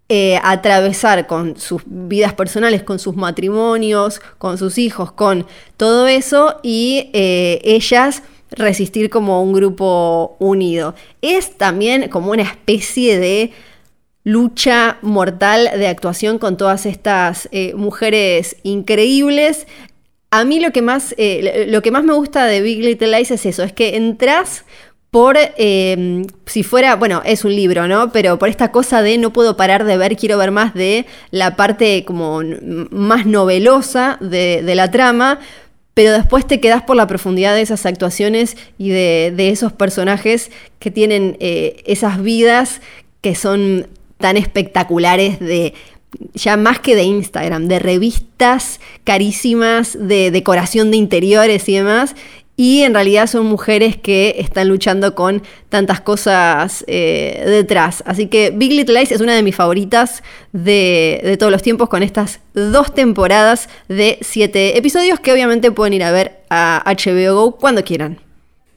eh, 0.09 0.39
atravesar 0.43 1.27
con 1.27 1.57
sus 1.59 1.81
vidas 1.85 2.33
personales, 2.33 2.83
con 2.83 2.97
sus 2.97 3.15
matrimonios, 3.15 4.21
con 4.37 4.57
sus 4.57 4.77
hijos, 4.77 5.11
con 5.11 5.45
todo 5.75 6.07
eso 6.07 6.59
y 6.63 7.09
eh, 7.13 7.59
ellas 7.63 8.23
resistir 8.51 9.09
como 9.09 9.43
un 9.43 9.51
grupo 9.51 10.37
unido. 10.39 10.95
Es 11.21 11.57
también 11.57 12.07
como 12.07 12.31
una 12.31 12.43
especie 12.43 13.19
de 13.19 13.51
lucha 14.27 14.97
mortal 15.01 15.69
de 15.77 15.87
actuación 15.87 16.37
con 16.37 16.57
todas 16.57 16.85
estas 16.85 17.47
eh, 17.53 17.73
mujeres 17.75 18.57
increíbles. 18.63 19.67
A 20.31 20.43
mí 20.43 20.59
lo 20.59 20.71
que 20.71 20.81
más, 20.81 21.15
eh, 21.17 21.65
lo 21.69 21.81
que 21.81 21.91
más 21.91 22.03
me 22.03 22.13
gusta 22.13 22.45
de 22.45 22.59
Big 22.59 22.83
Little 22.83 23.07
Lies 23.07 23.31
es 23.31 23.45
eso, 23.45 23.63
es 23.63 23.71
que 23.71 23.95
entras 23.95 24.65
por, 25.11 25.37
em, 25.55 26.25
si 26.45 26.63
fuera, 26.63 26.97
bueno, 26.97 27.21
es 27.23 27.45
un 27.45 27.55
libro, 27.55 27.87
¿no? 27.87 28.11
Pero 28.11 28.37
por 28.37 28.49
esta 28.49 28.69
cosa 28.73 29.01
de 29.01 29.17
no 29.17 29.31
puedo 29.31 29.55
parar 29.55 29.85
de 29.85 29.95
ver, 29.95 30.17
quiero 30.17 30.37
ver 30.37 30.51
más 30.51 30.73
de 30.73 31.05
la 31.31 31.55
parte 31.55 32.03
como 32.03 32.41
más 32.91 33.25
novelosa 33.25 34.17
de, 34.19 34.61
la 34.75 34.91
trama, 34.91 35.39
pero 35.93 36.11
después 36.11 36.45
te 36.45 36.59
quedas 36.59 36.83
por 36.83 36.97
la 36.97 37.07
profundidad 37.07 37.55
de 37.55 37.61
esas 37.61 37.85
actuaciones 37.85 38.57
y 38.77 38.89
de, 38.89 39.33
esos 39.49 39.71
personajes 39.71 40.51
que 40.79 40.91
tienen 40.91 41.37
eh, 41.39 41.81
esas 41.85 42.21
vidas 42.21 42.81
que 43.21 43.33
son 43.33 43.87
tan 44.17 44.37
espectaculares 44.37 45.39
de 45.39 45.73
ya 46.33 46.57
más 46.57 46.79
que 46.79 46.95
de 46.95 47.03
Instagram, 47.03 47.67
de 47.67 47.79
revistas 47.79 48.79
carísimas, 49.03 49.97
de 49.99 50.31
decoración 50.31 50.91
de 50.91 50.97
interiores 50.97 51.67
y 51.69 51.75
demás, 51.75 52.15
y 52.59 52.81
en 52.81 52.95
realidad 52.95 53.27
son 53.27 53.45
mujeres 53.45 53.97
que 53.97 54.35
están 54.39 54.67
luchando 54.67 55.13
con 55.13 55.43
tantas 55.69 56.01
cosas 56.01 56.83
eh, 56.87 57.43
detrás. 57.45 58.03
Así 58.07 58.27
que 58.27 58.49
Big 58.49 58.71
Little 58.71 58.95
Lies 58.95 59.11
es 59.11 59.21
una 59.21 59.35
de 59.35 59.43
mis 59.43 59.55
favoritas 59.55 60.23
de, 60.53 61.21
de, 61.23 61.37
todos 61.37 61.51
los 61.51 61.61
tiempos 61.61 61.87
con 61.87 62.01
estas 62.01 62.39
dos 62.55 62.95
temporadas 62.95 63.69
de 63.87 64.17
siete 64.21 64.75
episodios 64.75 65.19
que 65.19 65.31
obviamente 65.31 65.71
pueden 65.71 65.93
ir 65.93 66.03
a 66.03 66.11
ver 66.11 66.39
a 66.49 66.83
HBO 66.83 67.35
Go 67.35 67.57
cuando 67.57 67.83
quieran. 67.83 68.26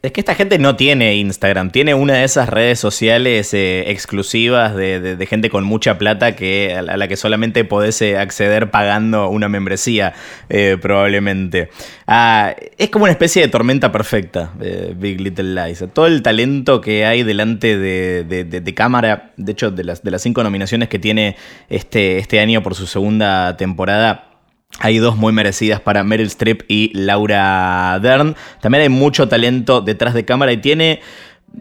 Es 0.03 0.13
que 0.13 0.21
esta 0.21 0.35
gente 0.35 0.59
no 0.59 0.77
tiene 0.77 1.17
Instagram, 1.17 1.73
tiene 1.73 1.93
una 1.93 2.15
de 2.15 2.25
esas 2.25 2.49
redes 2.49 2.79
sociales 2.79 3.53
eh, 3.53 3.91
exclusivas 3.91 4.75
de, 4.75 5.27
gente 5.29 5.51
con 5.51 5.65
mucha 5.65 5.99
plata 5.99 6.35
que, 6.35 6.75
a 6.75 6.97
la 6.97 7.07
que 7.07 7.19
solamente 7.19 7.65
podés 7.67 8.01
eh, 8.01 8.17
acceder 8.17 8.71
pagando 8.71 9.29
una 9.29 9.51
membresía, 9.51 10.15
eh, 10.49 10.79
probablemente. 10.81 11.69
Ah, 12.07 12.57
es 12.79 12.89
como 12.89 13.05
una 13.05 13.13
especie 13.13 13.43
de 13.43 13.49
tormenta 13.49 13.93
perfecta, 13.93 14.55
Big 14.97 15.21
Little 15.21 15.67
Lies. 15.67 15.85
Todo 15.93 16.07
el 16.07 16.23
talento 16.23 16.81
que 16.81 17.05
hay 17.05 17.23
delante 17.23 17.77
de, 17.77 18.75
cámara, 18.75 19.33
de 19.37 19.53
hecho, 19.53 19.71
de 19.71 19.85
las, 19.85 20.01
cinco 20.23 20.43
nominaciones 20.43 20.89
que 20.89 20.99
tiene 20.99 21.37
este, 21.69 22.17
este 22.17 22.41
año 22.41 22.63
por 22.63 22.75
su 22.75 22.87
segunda 22.87 23.59
temporada, 23.59 24.30
hay 24.79 24.99
dos 24.99 25.17
muy 25.17 25.33
merecidas 25.33 25.81
para 25.81 26.05
Meryl 26.05 26.29
Streep 26.29 26.63
y 26.69 26.91
Laura 26.95 27.99
Dern. 28.01 28.37
También 28.61 28.83
hay 28.83 28.89
mucho 28.89 29.29
talento 29.29 29.81
detrás 29.81 30.15
de 30.15 30.25
cámara 30.25 30.53
y 30.53 30.59
tiene 30.59 31.01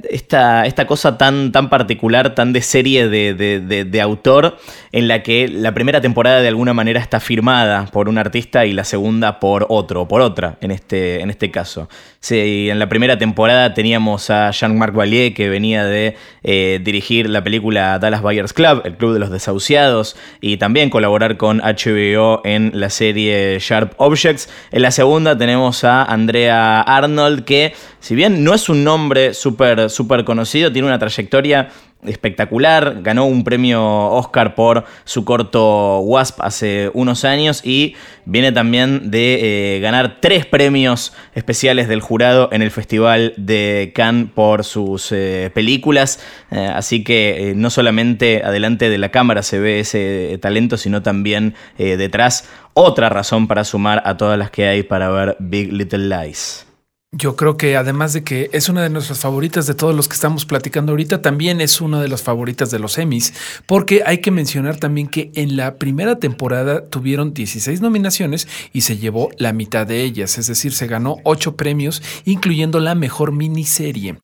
esta, 0.09 0.65
esta 0.65 0.87
cosa 0.87 1.17
tan, 1.17 1.51
tan 1.51 1.69
particular, 1.69 2.35
tan 2.35 2.53
de 2.53 2.61
serie 2.61 3.09
de, 3.09 4.01
autor, 4.01 4.57
en 4.91 5.07
la 5.07 5.23
que 5.23 5.47
la 5.47 5.73
primera 5.73 5.99
temporada 5.99 6.41
de 6.41 6.47
alguna 6.47 6.73
manera 6.73 6.99
está 6.99 7.19
firmada 7.19 7.85
por 7.87 8.07
un 8.07 8.17
artista 8.17 8.65
y 8.65 8.73
la 8.73 8.83
segunda 8.83 9.39
por 9.39 9.65
otro, 9.69 10.07
por 10.07 10.21
otra, 10.21 10.57
en 10.61 10.71
este, 10.71 11.21
en 11.21 11.29
este 11.29 11.51
caso. 11.51 11.89
Sí, 12.21 12.69
en 12.69 12.79
la 12.79 12.89
primera 12.89 13.17
temporada 13.17 13.73
teníamos 13.73 14.29
a 14.29 14.51
Jean-Marc 14.51 14.93
Valier, 14.93 15.33
que 15.33 15.49
venía 15.49 15.85
de 15.85 16.15
eh, 16.43 16.79
dirigir 16.83 17.29
la 17.29 17.43
película 17.43 17.97
Dallas 17.99 18.21
Buyers 18.21 18.53
Club, 18.53 18.81
el 18.85 18.95
Club 18.95 19.13
de 19.13 19.19
los 19.19 19.31
Desahuciados, 19.31 20.15
y 20.41 20.57
también 20.57 20.89
colaborar 20.89 21.37
con 21.37 21.59
HBO 21.59 22.41
en 22.43 22.71
la 22.73 22.89
serie 22.89 23.57
Sharp 23.59 23.93
Objects. 23.97 24.49
En 24.71 24.81
la 24.81 24.91
segunda 24.91 25.37
tenemos 25.37 25.83
a 25.83 26.03
Andrea 26.03 26.81
Arnold, 26.81 27.43
que 27.45 27.73
si 27.99 28.15
bien 28.15 28.43
no 28.43 28.53
es 28.53 28.69
un 28.69 28.83
nombre 28.83 29.33
súper 29.33 29.89
super 29.89 30.23
conocido, 30.23 30.71
tiene 30.71 30.87
una 30.87 30.99
trayectoria 30.99 31.69
espectacular, 32.05 33.01
ganó 33.01 33.25
un 33.25 33.43
premio 33.43 33.83
Oscar 33.83 34.55
por 34.55 34.85
su 35.03 35.25
corto 35.25 35.99
Wasp 35.99 36.39
hace 36.41 36.89
unos 36.93 37.25
años 37.25 37.61
y 37.65 37.95
viene 38.23 38.53
también 38.53 39.11
de 39.11 39.75
eh, 39.75 39.79
ganar 39.81 40.19
tres 40.21 40.45
premios 40.45 41.13
especiales 41.35 41.89
del 41.89 41.99
jurado 41.99 42.49
en 42.53 42.61
el 42.61 42.71
Festival 42.71 43.33
de 43.35 43.91
Cannes 43.93 44.29
por 44.33 44.63
sus 44.63 45.11
eh, 45.11 45.51
películas, 45.53 46.23
eh, 46.51 46.69
así 46.73 47.03
que 47.03 47.53
no 47.55 47.69
solamente 47.69 48.43
adelante 48.45 48.89
de 48.89 48.97
la 48.97 49.09
cámara 49.09 49.43
se 49.43 49.59
ve 49.59 49.81
ese 49.81 50.39
talento, 50.41 50.77
sino 50.77 51.01
también 51.01 51.55
detrás 51.77 52.47
otra 52.73 53.09
razón 53.09 53.47
para 53.47 53.63
sumar 53.63 54.01
a 54.05 54.15
todas 54.15 54.37
las 54.37 54.51
que 54.51 54.67
hay 54.67 54.83
para 54.83 55.09
ver 55.09 55.35
Big 55.39 55.73
Little 55.73 56.07
Lies. 56.07 56.68
Yo 57.11 57.35
creo 57.35 57.57
que 57.57 57.75
además 57.75 58.13
de 58.13 58.23
que 58.23 58.51
es 58.53 58.69
una 58.69 58.83
de 58.83 58.91
nuestras 58.91 59.19
favoritas 59.19 59.65
de 59.65 59.73
todos 59.73 59.95
los 59.95 60.07
que 60.07 60.13
estamos 60.13 60.45
platicando 60.45 60.91
ahorita, 60.91 61.23
también 61.23 61.59
es 61.59 61.81
una 61.81 61.99
de 62.01 62.07
las 62.07 62.21
favoritas 62.21 62.69
de 62.69 62.77
los 62.77 62.99
Emmys, 62.99 63.33
porque 63.65 64.03
hay 64.05 64.19
que 64.19 64.29
mencionar 64.29 64.77
también 64.77 65.07
que 65.07 65.31
en 65.33 65.57
la 65.57 65.75
primera 65.75 66.19
temporada 66.19 66.87
tuvieron 66.87 67.33
16 67.33 67.81
nominaciones 67.81 68.47
y 68.73 68.81
se 68.81 68.97
llevó 68.97 69.31
la 69.37 69.53
mitad 69.53 69.87
de 69.87 70.03
ellas, 70.03 70.37
es 70.37 70.45
decir, 70.45 70.71
se 70.71 70.85
ganó 70.85 71.17
8 71.23 71.55
premios, 71.55 72.03
incluyendo 72.25 72.79
la 72.79 72.93
mejor 72.93 73.31
miniserie. 73.31 74.19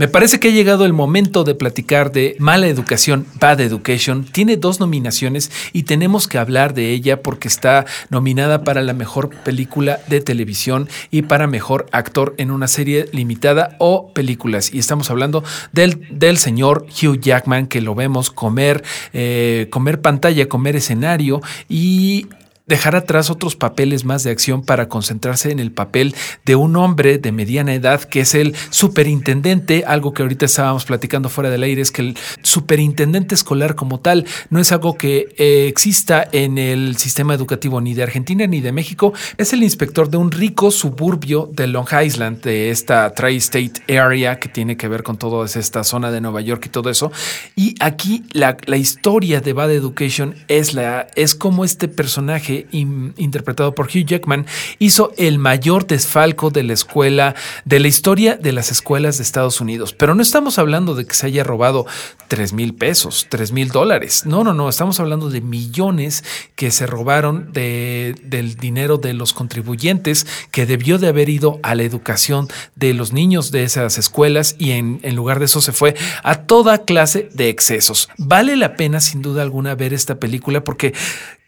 Me 0.00 0.06
parece 0.06 0.38
que 0.38 0.46
ha 0.46 0.52
llegado 0.52 0.84
el 0.84 0.92
momento 0.92 1.42
de 1.42 1.56
platicar 1.56 2.12
de 2.12 2.36
Mala 2.38 2.68
Educación, 2.68 3.26
Bad 3.40 3.60
Education. 3.60 4.24
Tiene 4.24 4.56
dos 4.56 4.78
nominaciones 4.78 5.50
y 5.72 5.82
tenemos 5.82 6.28
que 6.28 6.38
hablar 6.38 6.72
de 6.72 6.92
ella 6.92 7.20
porque 7.20 7.48
está 7.48 7.84
nominada 8.08 8.62
para 8.62 8.82
la 8.82 8.92
mejor 8.92 9.30
película 9.42 9.98
de 10.06 10.20
televisión 10.20 10.88
y 11.10 11.22
para 11.22 11.48
mejor 11.48 11.86
actor 11.90 12.36
en 12.38 12.52
una 12.52 12.68
serie 12.68 13.08
limitada 13.10 13.74
o 13.80 14.12
películas. 14.12 14.72
Y 14.72 14.78
estamos 14.78 15.10
hablando 15.10 15.42
del, 15.72 16.06
del 16.16 16.38
señor 16.38 16.86
Hugh 17.02 17.18
Jackman, 17.18 17.66
que 17.66 17.80
lo 17.80 17.96
vemos 17.96 18.30
comer, 18.30 18.84
eh, 19.12 19.66
comer 19.68 20.00
pantalla, 20.00 20.48
comer 20.48 20.76
escenario 20.76 21.42
y 21.68 22.28
dejar 22.68 22.94
atrás 22.96 23.30
otros 23.30 23.56
papeles 23.56 24.04
más 24.04 24.22
de 24.22 24.30
acción 24.30 24.62
para 24.62 24.88
concentrarse 24.88 25.50
en 25.50 25.58
el 25.58 25.72
papel 25.72 26.14
de 26.44 26.54
un 26.54 26.76
hombre 26.76 27.18
de 27.18 27.32
mediana 27.32 27.74
edad 27.74 28.02
que 28.02 28.20
es 28.20 28.34
el 28.34 28.54
superintendente, 28.70 29.84
algo 29.86 30.12
que 30.12 30.22
ahorita 30.22 30.46
estábamos 30.46 30.84
platicando 30.84 31.28
fuera 31.28 31.50
del 31.50 31.62
aire, 31.62 31.82
es 31.82 31.90
que 31.90 32.02
el 32.02 32.18
superintendente 32.42 33.34
escolar 33.34 33.74
como 33.74 34.00
tal 34.00 34.26
no 34.50 34.60
es 34.60 34.70
algo 34.70 34.96
que 34.96 35.34
eh, 35.38 35.66
exista 35.68 36.26
en 36.30 36.58
el 36.58 36.96
sistema 36.96 37.34
educativo 37.34 37.80
ni 37.80 37.94
de 37.94 38.02
Argentina 38.02 38.46
ni 38.46 38.60
de 38.60 38.72
México, 38.72 39.12
es 39.38 39.52
el 39.52 39.62
inspector 39.62 40.10
de 40.10 40.18
un 40.18 40.30
rico 40.30 40.70
suburbio 40.70 41.50
de 41.52 41.66
Long 41.66 41.88
Island, 42.04 42.42
de 42.42 42.70
esta 42.70 43.12
Tri-State 43.14 43.98
Area 43.98 44.38
que 44.38 44.48
tiene 44.48 44.76
que 44.76 44.88
ver 44.88 45.02
con 45.02 45.16
toda 45.16 45.46
esta 45.46 45.84
zona 45.84 46.10
de 46.10 46.20
Nueva 46.20 46.40
York 46.42 46.66
y 46.66 46.68
todo 46.68 46.90
eso. 46.90 47.10
Y 47.56 47.74
aquí 47.80 48.24
la, 48.32 48.56
la 48.66 48.76
historia 48.76 49.40
de 49.40 49.52
Bad 49.52 49.72
Education 49.72 50.34
es, 50.48 50.74
la, 50.74 51.06
es 51.16 51.34
como 51.34 51.64
este 51.64 51.88
personaje 51.88 52.57
interpretado 52.70 53.74
por 53.74 53.86
Hugh 53.86 54.06
Jackman, 54.06 54.46
hizo 54.78 55.12
el 55.16 55.38
mayor 55.38 55.86
desfalco 55.86 56.50
de 56.50 56.62
la 56.62 56.72
escuela, 56.72 57.34
de 57.64 57.80
la 57.80 57.88
historia 57.88 58.36
de 58.36 58.52
las 58.52 58.70
escuelas 58.70 59.18
de 59.18 59.24
Estados 59.24 59.60
Unidos. 59.60 59.92
Pero 59.92 60.14
no 60.14 60.22
estamos 60.22 60.58
hablando 60.58 60.94
de 60.94 61.06
que 61.06 61.14
se 61.14 61.26
haya 61.26 61.44
robado 61.44 61.86
3 62.28 62.52
mil 62.52 62.74
pesos, 62.74 63.26
3 63.28 63.52
mil 63.52 63.68
dólares. 63.68 64.24
No, 64.26 64.44
no, 64.44 64.54
no, 64.54 64.68
estamos 64.68 65.00
hablando 65.00 65.30
de 65.30 65.40
millones 65.40 66.24
que 66.54 66.70
se 66.70 66.86
robaron 66.86 67.52
de, 67.52 68.14
del 68.24 68.56
dinero 68.56 68.98
de 68.98 69.14
los 69.14 69.32
contribuyentes 69.32 70.26
que 70.50 70.66
debió 70.66 70.98
de 70.98 71.08
haber 71.08 71.28
ido 71.28 71.60
a 71.62 71.74
la 71.74 71.82
educación 71.82 72.48
de 72.74 72.94
los 72.94 73.12
niños 73.12 73.50
de 73.50 73.64
esas 73.64 73.98
escuelas 73.98 74.56
y 74.58 74.72
en 74.72 75.00
lugar 75.14 75.38
de 75.38 75.46
eso 75.46 75.60
se 75.60 75.72
fue 75.72 75.94
a 76.22 76.42
toda 76.42 76.84
clase 76.84 77.28
de 77.34 77.48
excesos. 77.48 78.08
Vale 78.16 78.56
la 78.56 78.74
pena 78.74 79.00
sin 79.00 79.22
duda 79.22 79.42
alguna 79.42 79.74
ver 79.74 79.92
esta 79.92 80.18
película 80.18 80.64
porque 80.64 80.94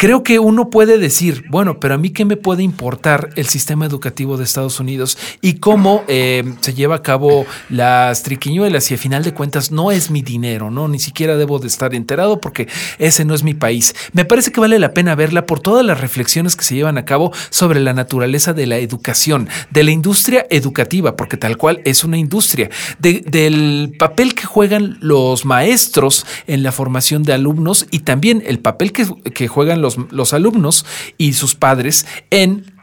creo 0.01 0.23
que 0.23 0.39
uno 0.39 0.71
puede 0.71 0.97
decir, 0.97 1.45
bueno, 1.51 1.79
pero 1.79 1.93
a 1.93 1.99
mí 1.99 2.09
qué 2.09 2.25
me 2.25 2.39
puede 2.39 2.63
importar 2.63 3.29
el 3.37 3.49
sistema 3.49 3.85
educativo 3.85 4.39
de 4.39 4.45
Estados 4.45 4.81
Unidos 4.81 5.19
y 5.43 5.59
cómo 5.59 6.05
eh, 6.09 6.55
se 6.63 6.73
lleva 6.73 6.95
a 6.95 7.03
cabo 7.03 7.45
las 7.69 8.23
triquiñuelas 8.23 8.91
y 8.91 8.95
al 8.95 8.99
final 8.99 9.25
de 9.25 9.35
cuentas 9.35 9.71
no 9.71 9.93
es 9.93 10.11
mi 10.11 10.23
dinero, 10.23 10.71
¿no? 10.71 10.89
Ni 10.89 10.99
siquiera 10.99 11.37
debo 11.37 11.59
de 11.59 11.67
estar 11.67 11.95
enterado 11.95 12.41
porque 12.41 12.67
ese 12.99 13.27
no 13.27 13.35
es 13.35 13.43
mi 13.43 13.53
país. 13.53 13.95
Me 14.15 14.25
parece 14.25 14.53
que 14.53 14.61
vale 14.61 14.79
la 14.79 14.95
pena 14.95 15.15
verla 15.15 15.45
por 15.45 15.61
todas 15.61 15.85
las 15.85 16.01
reflexiones 16.01 16.57
que 16.57 16.65
se 16.65 16.77
llevan 16.77 16.97
a 16.97 17.05
cabo 17.05 17.31
sobre 17.51 17.79
la 17.79 17.93
naturaleza 17.93 18.55
de 18.55 18.67
la 18.67 18.79
educación, 18.79 19.51
de 19.69 19.85
la 19.85 19.91
industria 19.91 20.47
educativa, 20.49 21.15
porque 21.15 21.37
tal 21.37 21.59
cual 21.59 21.83
es 21.85 22.05
una 22.05 22.17
industria, 22.17 22.71
del 23.01 23.95
papel 23.99 24.35
que 24.35 24.47
juegan 24.47 24.97
los 25.03 25.45
maestros 25.45 26.25
en 26.47 26.63
la 26.63 26.73
formación 26.73 27.23
de 27.23 27.35
alumnos 27.35 27.87
y 27.91 27.99
también 27.99 28.43
el 28.47 28.61
papel 28.61 28.93
que, 28.93 29.07
que 29.35 29.47
juegan 29.47 29.83
los 29.83 29.90
los, 30.11 30.33
alumnos 30.33 30.87
y 31.19 31.33
sus 31.33 31.55
padres 31.55 32.07
en 32.31 32.75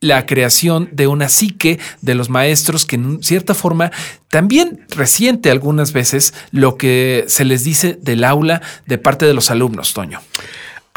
la 0.00 0.26
creación 0.26 0.88
de 0.92 1.06
una 1.06 1.28
psique 1.28 1.78
de 2.02 2.14
los 2.14 2.28
maestros 2.28 2.84
que 2.84 2.96
en 2.96 3.22
cierta 3.22 3.54
forma 3.54 3.90
también 4.28 4.84
resiente 4.90 5.50
algunas 5.50 5.92
veces 5.92 6.34
lo 6.50 6.76
que 6.76 7.24
se 7.28 7.44
les 7.44 7.64
dice 7.64 7.98
del 8.00 8.24
aula 8.24 8.60
de 8.86 8.98
parte 8.98 9.26
de 9.26 9.34
los 9.34 9.50
alumnos, 9.50 9.94
Toño. 9.94 10.20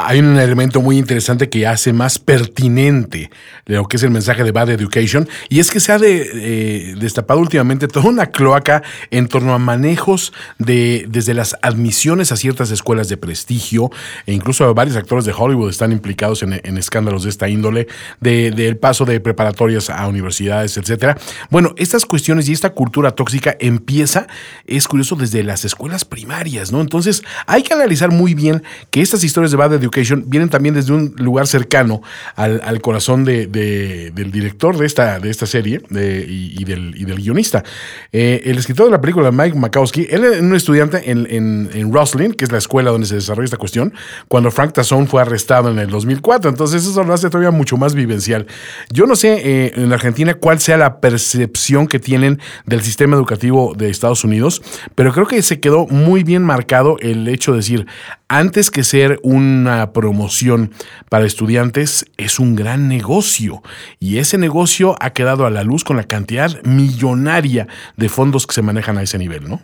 Hay 0.05 0.19
un 0.19 0.37
elemento 0.37 0.81
muy 0.81 0.97
interesante 0.97 1.49
que 1.49 1.67
hace 1.67 1.93
más 1.93 2.19
pertinente 2.19 3.29
lo 3.65 3.85
que 3.85 3.97
es 3.97 4.03
el 4.03 4.09
mensaje 4.09 4.43
de 4.43 4.51
Bad 4.51 4.71
Education, 4.71 5.27
y 5.47 5.59
es 5.59 5.69
que 5.69 5.79
se 5.79 5.91
ha 5.91 5.99
eh, 6.01 6.95
destapado 6.99 7.39
últimamente 7.39 7.87
toda 7.87 8.09
una 8.09 8.27
cloaca 8.27 8.81
en 9.11 9.27
torno 9.27 9.53
a 9.53 9.59
manejos 9.59 10.33
de 10.57 11.05
desde 11.07 11.33
las 11.33 11.55
admisiones 11.61 12.31
a 12.31 12.35
ciertas 12.35 12.71
escuelas 12.71 13.09
de 13.09 13.17
prestigio, 13.17 13.91
e 14.25 14.33
incluso 14.33 14.73
varios 14.73 14.95
actores 14.95 15.25
de 15.25 15.33
Hollywood 15.37 15.69
están 15.69 15.91
implicados 15.91 16.41
en, 16.43 16.53
escándalos 16.77 17.23
de 17.23 17.29
esta 17.29 17.47
índole, 17.47 17.87
del 18.19 18.55
de, 18.55 18.75
paso 18.75 19.05
de 19.05 19.19
preparatorias 19.19 19.89
a 19.89 20.07
universidades, 20.07 20.77
etcétera. 20.77 21.17
Bueno, 21.49 21.73
estas 21.77 22.05
cuestiones 22.05 22.49
y 22.49 22.53
esta 22.53 22.71
cultura 22.71 23.11
tóxica 23.11 23.55
empieza, 23.59 24.27
es 24.65 24.87
curioso, 24.87 25.15
desde 25.15 25.43
las 25.43 25.65
escuelas 25.65 26.05
primarias, 26.05 26.71
¿no? 26.71 26.81
Entonces, 26.81 27.23
hay 27.45 27.63
que 27.63 27.73
analizar 27.73 28.11
muy 28.11 28.33
bien 28.33 28.63
que 28.89 29.01
estas 29.01 29.23
historias 29.23 29.51
de 29.51 29.57
Bad 29.57 29.73
Education 29.73 29.88
vienen 30.25 30.49
también 30.49 30.75
desde 30.75 30.93
un 30.93 31.13
lugar 31.17 31.47
cercano 31.47 32.01
al, 32.35 32.81
corazón 32.81 33.25
de, 33.25 33.47
del 33.47 34.31
director 34.31 34.77
de 34.77 34.85
esta, 34.85 35.19
de 35.19 35.29
esta 35.29 35.45
serie 35.45 35.81
y, 35.89 36.63
del, 36.63 36.93
guionista. 36.93 37.63
Eh, 38.11 38.41
el 38.45 38.57
escritor 38.57 38.85
de 38.85 38.91
la 38.91 39.01
película, 39.01 39.31
Mike 39.31 39.57
Makowski, 39.57 40.07
él 40.09 40.23
es 40.23 40.41
un 40.41 40.55
estudiante 40.55 41.09
en, 41.11 41.27
en, 41.29 41.93
Roslyn, 41.93 42.33
que 42.33 42.45
es 42.45 42.51
la 42.51 42.57
escuela 42.57 42.91
donde 42.91 43.07
se 43.07 43.15
desarrolla 43.15 43.45
esta 43.45 43.57
cuestión, 43.57 43.93
cuando 44.27 44.51
Frank 44.51 44.73
Tazzone 44.73 45.07
fue 45.07 45.21
arrestado 45.21 45.71
en 45.71 45.79
el 45.79 45.89
2004. 45.89 46.49
Entonces 46.49 46.85
eso 46.85 47.03
lo 47.03 47.13
hace 47.13 47.29
todavía 47.29 47.51
mucho 47.51 47.77
más 47.77 47.93
vivencial. 47.93 48.47
Yo 48.91 49.05
no 49.05 49.15
sé 49.15 49.41
eh, 49.43 49.73
en 49.75 49.91
Argentina 49.91 50.33
cuál 50.35 50.59
sea 50.59 50.77
la 50.77 50.99
percepción 50.99 51.87
que 51.87 51.99
tienen 51.99 52.39
del 52.65 52.81
sistema 52.81 53.15
educativo 53.15 53.73
de 53.75 53.89
Estados 53.89 54.23
Unidos, 54.23 54.61
pero 54.95 55.13
creo 55.13 55.27
que 55.27 55.41
se 55.41 55.59
quedó 55.59 55.87
muy 55.87 56.23
bien 56.23 56.43
marcado 56.43 56.97
el 56.99 57.27
hecho 57.27 57.51
de 57.51 57.57
decir, 57.57 57.87
antes 58.27 58.69
que 58.69 58.83
ser 58.83 59.19
una 59.23 59.78
promoción 59.91 60.71
para 61.09 61.25
estudiantes, 61.25 62.05
es 62.17 62.39
un 62.39 62.55
gran 62.55 62.87
negocio. 62.87 63.63
Y 63.99 64.17
ese 64.17 64.37
negocio 64.37 64.95
ha 64.99 65.11
quedado 65.11 65.45
a 65.45 65.49
la 65.49 65.63
luz 65.63 65.83
con 65.83 65.97
la 65.97 66.03
cantidad 66.03 66.61
millonaria 66.63 67.67
de 67.97 68.09
fondos 68.09 68.47
que 68.47 68.53
se 68.53 68.61
manejan 68.61 68.97
a 68.97 69.03
ese 69.03 69.17
nivel, 69.17 69.49
¿no? 69.49 69.61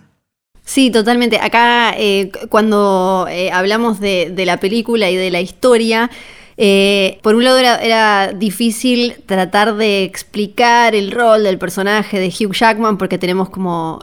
Sí, 0.65 0.89
totalmente. 0.89 1.39
Acá, 1.39 1.93
eh, 1.97 2.31
cuando 2.49 3.27
eh, 3.29 3.51
hablamos 3.51 3.99
de, 3.99 4.33
la 4.45 4.57
película 4.59 5.11
y 5.11 5.15
de 5.15 5.29
la 5.29 5.39
historia, 5.39 6.09
eh, 6.57 7.19
por 7.21 7.35
un 7.35 7.43
lado 7.43 7.59
era, 7.59 8.33
difícil 8.33 9.15
tratar 9.27 9.75
de 9.75 10.03
explicar 10.03 10.95
el 10.95 11.11
rol 11.11 11.43
del 11.43 11.59
personaje 11.59 12.19
de 12.19 12.27
Hugh 12.27 12.53
Jackman 12.53 12.97
porque 12.97 13.17
tenemos 13.17 13.49
como, 13.49 13.99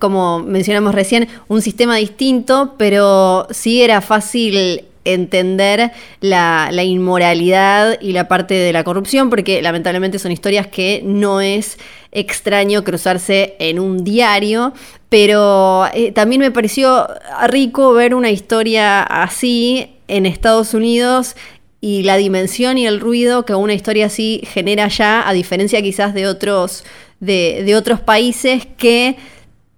como 0.00 0.40
mencionamos 0.40 0.94
recién, 0.94 1.28
un 1.48 1.62
sistema 1.62 1.96
distinto, 1.96 2.74
pero 2.76 3.46
sí 3.50 3.82
era 3.82 4.02
fácil 4.02 4.84
entender 5.12 5.92
la, 6.20 6.70
inmoralidad 6.84 8.00
y 8.00 8.12
la 8.12 8.28
parte 8.28 8.54
de 8.54 8.72
la 8.72 8.84
corrupción, 8.84 9.30
porque 9.30 9.62
lamentablemente 9.62 10.18
son 10.18 10.32
historias 10.32 10.66
que 10.66 11.02
no 11.04 11.40
es 11.40 11.78
extraño 12.12 12.84
cruzarse 12.84 13.56
en 13.58 13.78
un 13.78 14.04
diario, 14.04 14.72
pero 15.08 15.86
eh, 15.94 16.12
también 16.12 16.40
me 16.40 16.50
pareció 16.50 17.06
rico 17.48 17.92
ver 17.92 18.14
una 18.14 18.30
historia 18.30 19.02
así 19.02 19.96
en 20.08 20.26
Estados 20.26 20.74
Unidos 20.74 21.36
y 21.80 22.02
la 22.02 22.16
dimensión 22.16 22.78
y 22.78 22.86
el 22.86 23.00
ruido 23.00 23.44
que 23.44 23.54
una 23.54 23.74
historia 23.74 24.06
así 24.06 24.42
genera 24.44 24.88
ya, 24.88 25.28
a 25.28 25.32
diferencia 25.32 25.82
quizás 25.82 26.14
de 26.14 26.26
otros, 26.26 26.84
de, 27.20 27.74
otros 27.76 28.00
países 28.00 28.66
que 28.76 29.16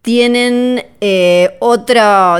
tienen, 0.09 0.87
eh, 1.03 1.50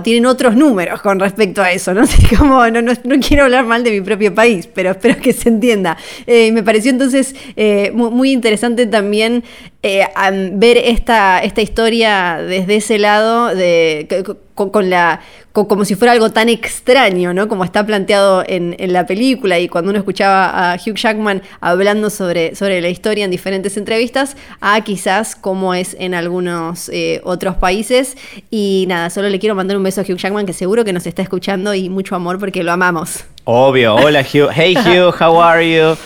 tienen 0.03 0.25
otros 0.25 0.57
números 0.57 1.03
con 1.03 1.21
respecto 1.21 1.61
a 1.61 1.71
eso. 1.71 1.93
No 1.93 2.07
sé 2.07 2.35
cómo, 2.35 2.67
no, 2.71 2.81
no, 2.81 2.95
quiero 3.21 3.45
hablar 3.45 3.67
mal 3.67 3.85
de 3.85 3.91
mi 3.91 4.01
propio 4.01 4.35
país, 4.35 4.67
pero 4.67 4.91
espero 4.93 5.21
que 5.21 5.35
se 5.35 5.51
entienda. 5.51 5.99
Eh, 6.27 6.51
me 6.51 6.63
pareció 6.63 6.91
entonces 6.91 7.37
eh, 7.57 7.91
muy, 7.93 8.33
interesante 8.33 8.87
también 8.87 9.45
ver 9.83 10.79
esta, 10.79 11.41
esta 11.41 11.61
historia 11.61 12.39
desde 12.39 12.77
ese 12.77 12.99
lado, 12.99 13.55
de, 13.55 14.25
con 14.55 14.89
la 14.89 15.21
como 15.67 15.85
si 15.85 15.95
fuera 15.95 16.13
algo 16.13 16.31
tan 16.31 16.49
extraño, 16.49 17.35
¿no? 17.35 17.49
Como 17.49 17.65
está 17.65 17.85
planteado 17.85 18.45
en, 18.47 18.77
la 18.93 19.07
película 19.07 19.59
y 19.59 19.69
cuando 19.69 19.91
uno 19.91 19.99
escuchaba 19.99 20.73
a 20.73 20.77
Hugh 20.77 20.95
Jackman 20.95 21.43
hablando 21.61 22.11
sobre, 22.11 22.55
sobre 22.55 22.81
la 22.81 22.89
historia 22.89 23.25
en 23.25 23.31
diferentes 23.31 23.77
entrevistas, 23.77 24.37
a 24.61 24.81
quizás 24.83 25.35
como 25.35 25.75
es 25.75 25.97
en 25.99 26.15
algunos 26.15 26.89
eh, 26.91 27.21
otros 27.25 27.57
países. 27.57 28.17
Y 28.51 28.85
nada, 28.89 29.11
solo 29.11 29.29
le 29.29 29.39
quiero 29.39 29.55
mandar 29.55 29.77
un 29.77 29.83
beso 29.83 30.03
a 30.03 30.05
Hugh 30.05 30.19
Jackman 30.19 30.47
que 30.47 30.53
seguro 30.53 30.85
que 30.85 30.93
nos 30.93 31.07
está 31.07 31.23
escuchando 31.23 31.75
y 31.75 31.89
mucho 31.89 32.15
amor 32.15 32.39
porque 32.39 32.63
lo 32.63 32.73
amamos. 32.73 33.25
Obvio, 33.45 33.95
hola 33.97 34.21
Hugh. 34.21 34.51
Hey 34.55 34.77
Hugh, 34.77 35.15
how 35.19 35.41
are 35.41 35.65
you? 35.65 35.97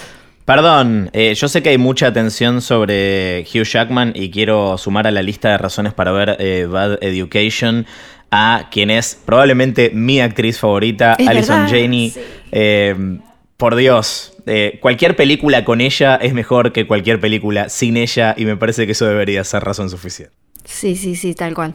Perdón, 0.45 1.09
eh, 1.13 1.35
yo 1.35 1.47
sé 1.47 1.63
que 1.63 1.69
hay 1.69 1.79
mucha 1.79 2.09
atención 2.09 2.63
sobre 2.63 3.47
Hugh 3.55 3.63
Jackman 3.63 4.13
y 4.15 4.31
quiero 4.31 4.77
sumar 4.77 5.07
a 5.07 5.13
la 5.13 5.23
lista 5.23 5.51
de 5.51 5.59
razones 5.59 5.95
para 5.95 6.11
ver 6.11 6.37
eh, 6.41 6.67
Bad 6.69 6.99
Education 7.01 7.87
a 8.33 8.71
quien 8.71 8.91
es 8.91 9.21
probablemente 9.27 9.91
mi 9.93 10.21
actriz 10.21 10.59
favorita, 10.59 11.13
Alison 11.29 11.69
Janey. 11.69 12.15
Eh, 12.51 13.19
por 13.59 13.77
Dios, 13.77 14.33
eh, 14.47 14.79
cualquier 14.81 15.15
película 15.15 15.65
con 15.65 15.83
ella 15.83 16.17
es 16.17 16.33
mejor 16.33 16.73
que 16.73 16.87
cualquier 16.87 17.21
película 17.21 17.69
sin 17.69 17.99
ella 17.99 18.35
y 18.37 18.47
me 18.47 18.57
parece 18.57 18.87
que 18.87 18.93
eso 18.93 19.07
debería 19.07 19.45
ser 19.45 19.63
razón 19.63 19.91
suficiente. 19.91 20.35
Sí, 20.65 20.97
sí, 20.97 21.15
sí, 21.15 21.35
tal 21.35 21.55
cual. 21.55 21.75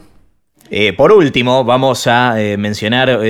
Eh, 0.70 0.92
por 0.92 1.12
último, 1.12 1.64
vamos 1.64 2.08
a 2.08 2.34
mencionar 2.58 3.20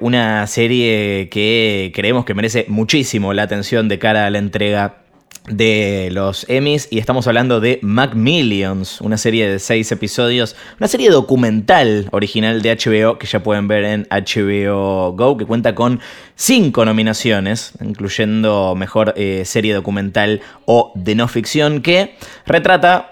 una 0.00 0.46
serie 0.48 1.28
que 1.30 1.92
creemos 1.94 2.24
que 2.24 2.34
merece 2.34 2.66
muchísimo 2.68 3.32
la 3.32 3.44
atención 3.44 3.88
de 3.88 3.98
cara 3.98 4.26
a 4.26 4.30
la 4.30 4.38
entrega 4.38 5.01
de 5.48 6.08
los 6.12 6.46
Emmys 6.48 6.88
y 6.90 6.98
estamos 6.98 7.26
hablando 7.26 7.60
de 7.60 7.80
Macmillions, 7.82 9.00
una 9.00 9.16
serie 9.16 9.48
de 9.48 9.58
seis 9.58 9.90
episodios, 9.90 10.54
una 10.78 10.86
serie 10.88 11.10
documental 11.10 12.08
original 12.12 12.62
de 12.62 12.76
HBO 12.76 13.18
que 13.18 13.26
ya 13.26 13.42
pueden 13.42 13.66
ver 13.66 13.84
en 13.84 14.06
HBO 14.10 15.12
Go, 15.12 15.36
que 15.36 15.44
cuenta 15.44 15.74
con 15.74 16.00
cinco 16.36 16.84
nominaciones, 16.84 17.72
incluyendo 17.80 18.74
mejor 18.76 19.14
eh, 19.16 19.42
serie 19.44 19.74
documental 19.74 20.42
o 20.64 20.92
de 20.94 21.14
no 21.14 21.26
ficción, 21.28 21.82
que 21.82 22.14
retrata 22.46 23.08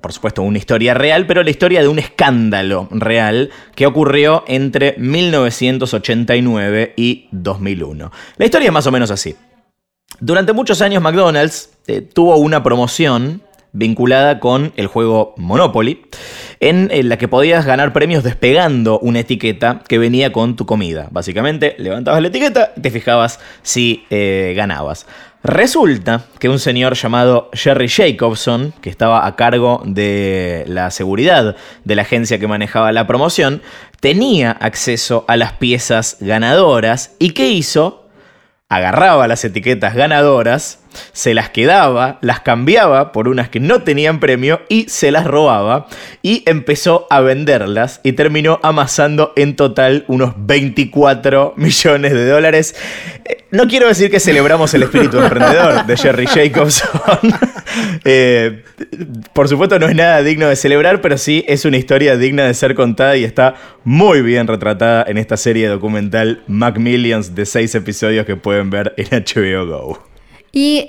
por 0.00 0.12
supuesto, 0.12 0.42
una 0.42 0.58
historia 0.58 0.94
real, 0.94 1.26
pero 1.28 1.44
la 1.44 1.50
historia 1.50 1.80
de 1.80 1.86
un 1.86 2.00
escándalo 2.00 2.88
real 2.90 3.50
que 3.76 3.86
ocurrió 3.86 4.42
entre 4.48 4.96
1989 4.98 6.94
y 6.96 7.28
2001. 7.30 8.10
La 8.36 8.44
historia 8.44 8.66
es 8.66 8.72
más 8.72 8.88
o 8.88 8.90
menos 8.90 9.12
así. 9.12 9.36
Durante 10.20 10.52
muchos 10.52 10.80
años 10.82 11.02
McDonald's 11.02 11.70
eh, 11.86 12.00
tuvo 12.00 12.36
una 12.36 12.62
promoción 12.62 13.42
vinculada 13.72 14.40
con 14.40 14.72
el 14.76 14.86
juego 14.86 15.34
Monopoly, 15.36 16.06
en, 16.60 16.88
la 17.08 17.18
que 17.18 17.28
podías 17.28 17.66
ganar 17.66 17.92
premios 17.92 18.24
despegando 18.24 18.98
una 19.00 19.20
etiqueta 19.20 19.82
que 19.86 19.98
venía 19.98 20.32
con 20.32 20.56
tu 20.56 20.64
comida. 20.64 21.08
Básicamente, 21.10 21.74
levantabas 21.78 22.22
la 22.22 22.28
etiqueta 22.28 22.72
y 22.74 22.80
te 22.80 22.90
fijabas 22.90 23.38
si 23.62 24.04
eh, 24.08 24.54
ganabas. 24.56 25.06
Resulta 25.42 26.24
que 26.38 26.48
un 26.48 26.58
señor 26.58 26.94
llamado 26.94 27.50
Jerry 27.52 27.88
Jacobson, 27.88 28.72
que 28.80 28.90
estaba 28.90 29.26
a 29.26 29.36
cargo 29.36 29.82
de 29.84 30.64
la 30.66 30.90
seguridad 30.90 31.54
de 31.84 31.94
la 31.94 32.02
agencia 32.02 32.38
que 32.38 32.48
manejaba 32.48 32.90
la 32.92 33.06
promoción, 33.06 33.62
tenía 34.00 34.50
acceso 34.50 35.24
a 35.28 35.36
las 35.36 35.52
piezas 35.52 36.16
ganadoras 36.20 37.14
y 37.18 37.30
¿qué 37.30 37.50
hizo? 37.50 38.05
Agarraba 38.68 39.28
las 39.28 39.44
etiquetas 39.44 39.94
ganadoras, 39.94 40.80
se 41.12 41.34
las 41.34 41.50
quedaba, 41.50 42.18
las 42.20 42.40
cambiaba 42.40 43.12
por 43.12 43.28
unas 43.28 43.48
que 43.48 43.60
no 43.60 43.82
tenían 43.82 44.18
premio 44.18 44.60
y 44.68 44.88
se 44.88 45.12
las 45.12 45.24
robaba 45.24 45.86
y 46.22 46.42
empezó 46.46 47.06
a 47.10 47.20
venderlas 47.20 48.00
y 48.02 48.12
terminó 48.12 48.58
amasando 48.62 49.32
en 49.36 49.54
total 49.54 50.04
unos 50.08 50.34
24 50.36 51.54
millones 51.56 52.12
de 52.12 52.28
dólares. 52.28 52.74
Eh, 53.24 53.44
no 53.52 53.68
quiero 53.68 53.86
decir 53.86 54.10
que 54.10 54.18
celebramos 54.18 54.74
el 54.74 54.82
espíritu 54.82 55.20
emprendedor 55.20 55.86
de 55.86 55.96
Jerry 55.96 56.26
Jacobson. 56.26 56.90
Eh, 58.04 58.62
por 59.32 59.48
supuesto 59.48 59.78
no 59.78 59.88
es 59.88 59.96
nada 59.96 60.22
digno 60.22 60.48
de 60.48 60.54
celebrar, 60.54 61.00
pero 61.00 61.18
sí 61.18 61.44
es 61.48 61.64
una 61.64 61.76
historia 61.76 62.16
digna 62.16 62.44
de 62.44 62.54
ser 62.54 62.74
contada 62.74 63.16
y 63.16 63.24
está 63.24 63.54
muy 63.84 64.22
bien 64.22 64.46
retratada 64.46 65.04
en 65.08 65.18
esta 65.18 65.36
serie 65.36 65.66
documental 65.68 66.42
Macmillions 66.46 67.34
de 67.34 67.46
seis 67.46 67.74
episodios 67.74 68.24
que 68.26 68.36
pueden 68.36 68.70
ver 68.70 68.94
en 68.96 69.06
HBO 69.24 69.66
Go. 69.66 69.98
Y 70.52 70.86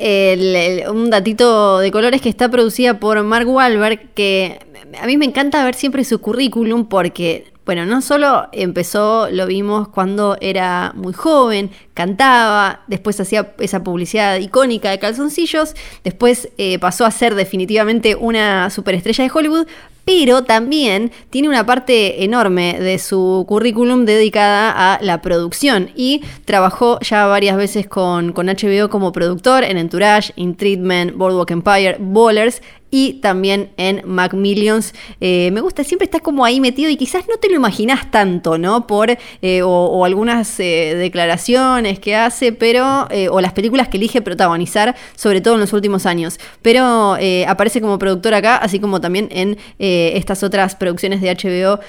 un 0.90 1.10
datito 1.10 1.80
de 1.80 1.92
color 1.92 2.14
es 2.14 2.22
que 2.22 2.30
está 2.30 2.50
producida 2.50 3.00
por 3.00 3.22
Mark 3.24 3.50
Wahlberg, 3.50 4.14
que 4.14 4.60
a 5.02 5.06
mí 5.06 5.18
me 5.18 5.26
encanta 5.26 5.64
ver 5.66 5.76
siempre 5.76 6.04
su 6.04 6.20
currículum 6.20 6.88
porque 6.88 7.52
bueno, 7.68 7.86
no 7.86 8.02
solo 8.02 8.48
empezó, 8.54 9.30
lo 9.30 9.46
vimos 9.46 9.90
cuando 9.90 10.38
era 10.40 10.94
muy 10.96 11.12
joven, 11.12 11.70
cantaba, 11.94 12.80
después 12.88 13.20
hacía 13.20 13.54
esa 13.60 13.84
publicidad 13.84 14.38
icónica 14.38 14.90
de 14.90 15.00
calzoncillos, 15.00 15.76
después 16.02 16.48
eh, 16.58 16.80
pasó 16.80 17.06
a 17.06 17.12
ser 17.12 17.36
definitivamente 17.36 18.16
una 18.16 18.70
superestrella 18.70 19.26
de 19.26 19.32
Hollywood, 19.34 19.68
pero 20.06 20.46
también 20.46 21.12
tiene 21.30 21.50
una 21.50 21.66
parte 21.66 22.24
enorme 22.24 22.80
de 22.80 23.00
su 23.00 23.44
currículum 23.46 24.06
dedicada 24.06 24.72
a 24.72 25.00
la 25.02 25.22
producción 25.22 25.90
y 25.94 26.22
trabajó 26.46 27.02
ya 27.02 27.26
varias 27.26 27.58
veces 27.58 27.86
con, 27.86 28.32
con 28.32 28.48
HBO 28.48 28.90
como 28.90 29.12
productor 29.12 29.66
en 29.66 29.76
Entourage, 29.76 30.32
In 30.38 30.56
Treatment, 30.56 31.18
Boardwalk 31.18 31.52
Empire, 31.52 31.98
Ballers 32.00 32.62
y 32.90 33.14
también 33.14 33.72
en 33.78 34.02
Macmillions. 34.06 34.94
Eh, 35.20 35.52
me 35.52 35.62
gusta, 35.62 35.84
siempre 35.84 36.06
está 36.06 36.20
como 36.20 36.46
ahí 36.46 36.60
metido 36.60 36.90
y 36.90 36.98
quizás 36.98 37.28
no 37.28 37.38
te 37.38 37.50
lo 37.50 37.56
imaginas 37.56 38.10
tanto, 38.12 38.58
¿no? 38.58 38.88
Por, 38.88 39.18
eh, 39.42 39.62
o, 39.64 40.06
algunas 40.06 40.60
eh, 40.60 40.96
declaraciones 40.96 42.00
que 42.00 42.16
hace, 42.16 42.54
pero, 42.54 43.08
o 43.32 43.42
las 43.42 43.54
películas 43.54 43.88
que 43.90 43.98
elige 43.98 44.22
protagonizar, 44.22 44.96
sobre 45.16 45.42
todo 45.42 45.56
en 45.56 45.60
los 45.60 45.74
últimos 45.74 46.06
años. 46.06 46.40
Pero 46.62 47.18
aparece 47.48 47.82
como 47.82 48.00
productor 48.00 48.34
acá, 48.34 48.58
así 48.58 48.80
como 48.80 49.02
también 49.02 49.28
en 49.32 49.58
estas 49.80 50.44
otras 50.44 50.76
producciones 50.76 51.22
de 51.22 51.36
HBO 51.36 51.80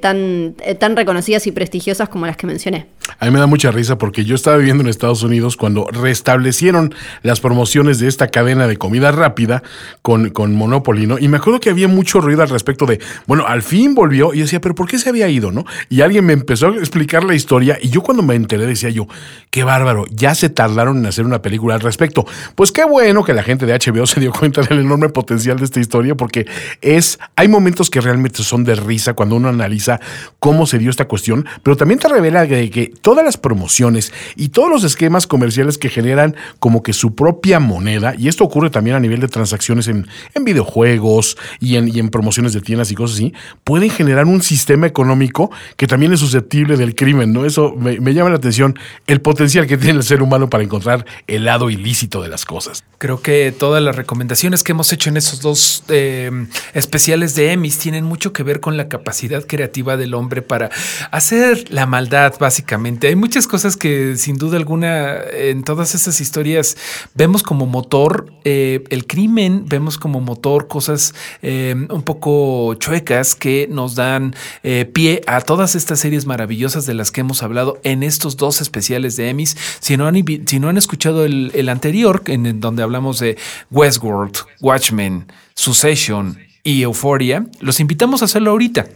tan, 0.00 0.54
tan 0.78 0.96
reconocidas 0.96 1.46
y 1.46 1.52
prestigiosas 1.52 2.08
como 2.08 2.26
las 2.26 2.36
que 2.36 2.46
mencioné. 2.46 2.86
A 3.18 3.26
mí 3.26 3.30
me 3.30 3.38
da 3.38 3.46
mucha 3.46 3.70
risa 3.70 3.98
porque 3.98 4.24
yo 4.24 4.34
estaba 4.34 4.56
viviendo 4.56 4.82
en 4.82 4.88
Estados 4.88 5.22
Unidos 5.22 5.56
cuando 5.56 5.86
restablecieron 5.90 6.94
las 7.22 7.40
promociones 7.40 7.98
de 7.98 8.08
esta 8.08 8.28
cadena 8.28 8.66
de 8.66 8.76
comida 8.76 9.12
rápida 9.12 9.62
con 10.02 10.30
con 10.30 10.54
Monopoly, 10.54 11.06
¿no? 11.06 11.18
Y 11.18 11.28
me 11.28 11.36
acuerdo 11.36 11.60
que 11.60 11.70
había 11.70 11.88
mucho 11.88 12.20
ruido 12.20 12.42
al 12.42 12.48
respecto 12.48 12.86
de, 12.86 13.00
bueno, 13.26 13.46
al 13.46 13.62
fin 13.62 13.94
volvió 13.94 14.34
y 14.34 14.40
decía, 14.40 14.60
pero 14.60 14.74
¿por 14.74 14.88
qué 14.88 14.98
se 14.98 15.08
había 15.08 15.28
ido, 15.28 15.50
no? 15.50 15.64
Y 15.88 16.00
alguien 16.00 16.24
me 16.24 16.32
empezó 16.32 16.68
a 16.68 16.76
explicar 16.76 17.24
la 17.24 17.34
historia 17.34 17.78
y 17.80 17.88
yo 17.90 18.02
cuando 18.02 18.22
me 18.22 18.34
enteré 18.34 18.66
decía 18.66 18.90
yo, 18.90 19.06
qué 19.50 19.64
bárbaro, 19.64 20.04
ya 20.10 20.34
se 20.34 20.48
tardaron 20.48 20.98
en 20.98 21.06
hacer 21.06 21.24
una 21.24 21.42
película 21.42 21.74
al 21.74 21.80
respecto. 21.80 22.26
Pues 22.54 22.72
qué 22.72 22.84
bueno 22.84 23.24
que 23.24 23.32
la 23.32 23.42
gente 23.42 23.66
de 23.66 23.78
HBO 23.78 24.06
se 24.06 24.20
dio 24.20 24.32
cuenta 24.32 24.62
del 24.62 24.80
enorme 24.80 25.08
potencial 25.08 25.58
de 25.58 25.64
esta 25.64 25.80
historia 25.80 26.14
porque 26.14 26.46
es, 26.80 27.18
hay 27.36 27.48
momentos 27.48 27.90
que 27.90 28.00
realmente 28.00 28.42
son 28.42 28.64
de 28.64 28.74
risa 28.74 29.14
cuando 29.14 29.36
uno 29.36 29.48
analiza 29.48 30.00
cómo 30.38 30.66
se 30.66 30.78
dio 30.78 30.90
esta 30.90 31.06
cuestión, 31.06 31.46
pero 31.62 31.76
también 31.76 31.98
te 31.98 32.08
revela 32.08 32.46
que, 32.46 32.70
que 32.70 32.93
todas 33.00 33.24
las 33.24 33.36
promociones 33.36 34.12
y 34.36 34.48
todos 34.48 34.70
los 34.70 34.84
esquemas 34.84 35.26
comerciales 35.26 35.78
que 35.78 35.88
generan 35.88 36.36
como 36.58 36.82
que 36.82 36.92
su 36.92 37.14
propia 37.14 37.60
moneda, 37.60 38.14
y 38.16 38.28
esto 38.28 38.44
ocurre 38.44 38.70
también 38.70 38.96
a 38.96 39.00
nivel 39.00 39.20
de 39.20 39.28
transacciones 39.28 39.88
en, 39.88 40.06
en 40.34 40.44
videojuegos 40.44 41.36
y 41.60 41.76
en, 41.76 41.88
y 41.88 41.98
en 41.98 42.08
promociones 42.08 42.52
de 42.52 42.60
tiendas 42.60 42.90
y 42.90 42.94
cosas 42.94 43.16
así, 43.16 43.34
pueden 43.64 43.90
generar 43.90 44.26
un 44.26 44.42
sistema 44.42 44.86
económico 44.86 45.50
que 45.76 45.86
también 45.86 46.12
es 46.12 46.20
susceptible 46.20 46.76
del 46.76 46.94
crimen, 46.94 47.32
¿no? 47.32 47.44
Eso 47.44 47.74
me, 47.76 48.14
llama 48.14 48.30
la 48.30 48.36
atención, 48.36 48.78
el 49.06 49.20
potencial 49.20 49.66
que 49.66 49.76
tiene 49.76 49.98
el 49.98 50.04
ser 50.04 50.22
humano 50.22 50.48
para 50.48 50.64
encontrar 50.64 51.04
el 51.26 51.44
lado 51.44 51.70
ilícito 51.70 52.22
de 52.22 52.28
las 52.28 52.44
cosas. 52.44 52.84
Creo 52.98 53.20
que 53.20 53.52
todas 53.56 53.82
las 53.82 53.96
recomendaciones 53.96 54.62
que 54.62 54.72
hemos 54.72 54.92
hecho 54.92 55.10
en 55.10 55.16
esos 55.16 55.40
dos 55.40 55.84
eh, 55.88 56.30
especiales 56.72 57.34
de 57.34 57.52
Emmys 57.52 57.78
tienen 57.78 58.04
mucho 58.04 58.32
que 58.32 58.42
ver 58.42 58.60
con 58.60 58.76
la 58.76 58.88
capacidad 58.88 59.44
creativa 59.46 59.96
del 59.96 60.14
hombre 60.14 60.42
para 60.42 60.70
hacer 61.10 61.70
la 61.70 61.86
maldad, 61.86 62.34
básicamente. 62.38 62.83
Hay 62.84 63.16
muchas 63.16 63.46
cosas 63.46 63.78
que 63.78 64.16
sin 64.16 64.36
duda 64.36 64.58
alguna 64.58 65.16
en 65.32 65.64
todas 65.64 65.94
esas 65.94 66.20
historias 66.20 66.76
vemos 67.14 67.42
como 67.42 67.64
motor 67.64 68.30
eh, 68.44 68.84
el 68.90 69.06
crimen, 69.06 69.64
vemos 69.66 69.96
como 69.96 70.20
motor 70.20 70.68
cosas 70.68 71.14
eh, 71.40 71.74
un 71.88 72.02
poco 72.02 72.74
chuecas 72.74 73.34
que 73.34 73.66
nos 73.70 73.94
dan 73.94 74.34
eh, 74.62 74.84
pie 74.84 75.22
a 75.26 75.40
todas 75.40 75.74
estas 75.74 76.00
series 76.00 76.26
maravillosas 76.26 76.84
de 76.84 76.92
las 76.92 77.10
que 77.10 77.22
hemos 77.22 77.42
hablado 77.42 77.80
en 77.84 78.02
estos 78.02 78.36
dos 78.36 78.60
especiales 78.60 79.16
de 79.16 79.30
Emmys. 79.30 79.56
Si 79.80 79.96
no 79.96 80.06
han, 80.06 80.22
si 80.46 80.60
no 80.60 80.68
han 80.68 80.76
escuchado 80.76 81.24
el, 81.24 81.68
anterior, 81.70 82.22
en 82.26 82.60
donde 82.60 82.82
hablamos 82.82 83.18
de 83.18 83.38
Westworld, 83.70 84.36
Watchmen, 84.60 85.26
Succession 85.54 86.38
y 86.62 86.82
Euphoria, 86.82 87.46
los 87.60 87.80
invitamos 87.80 88.20
a 88.20 88.26
hacerlo 88.26 88.50
ahorita. 88.50 88.86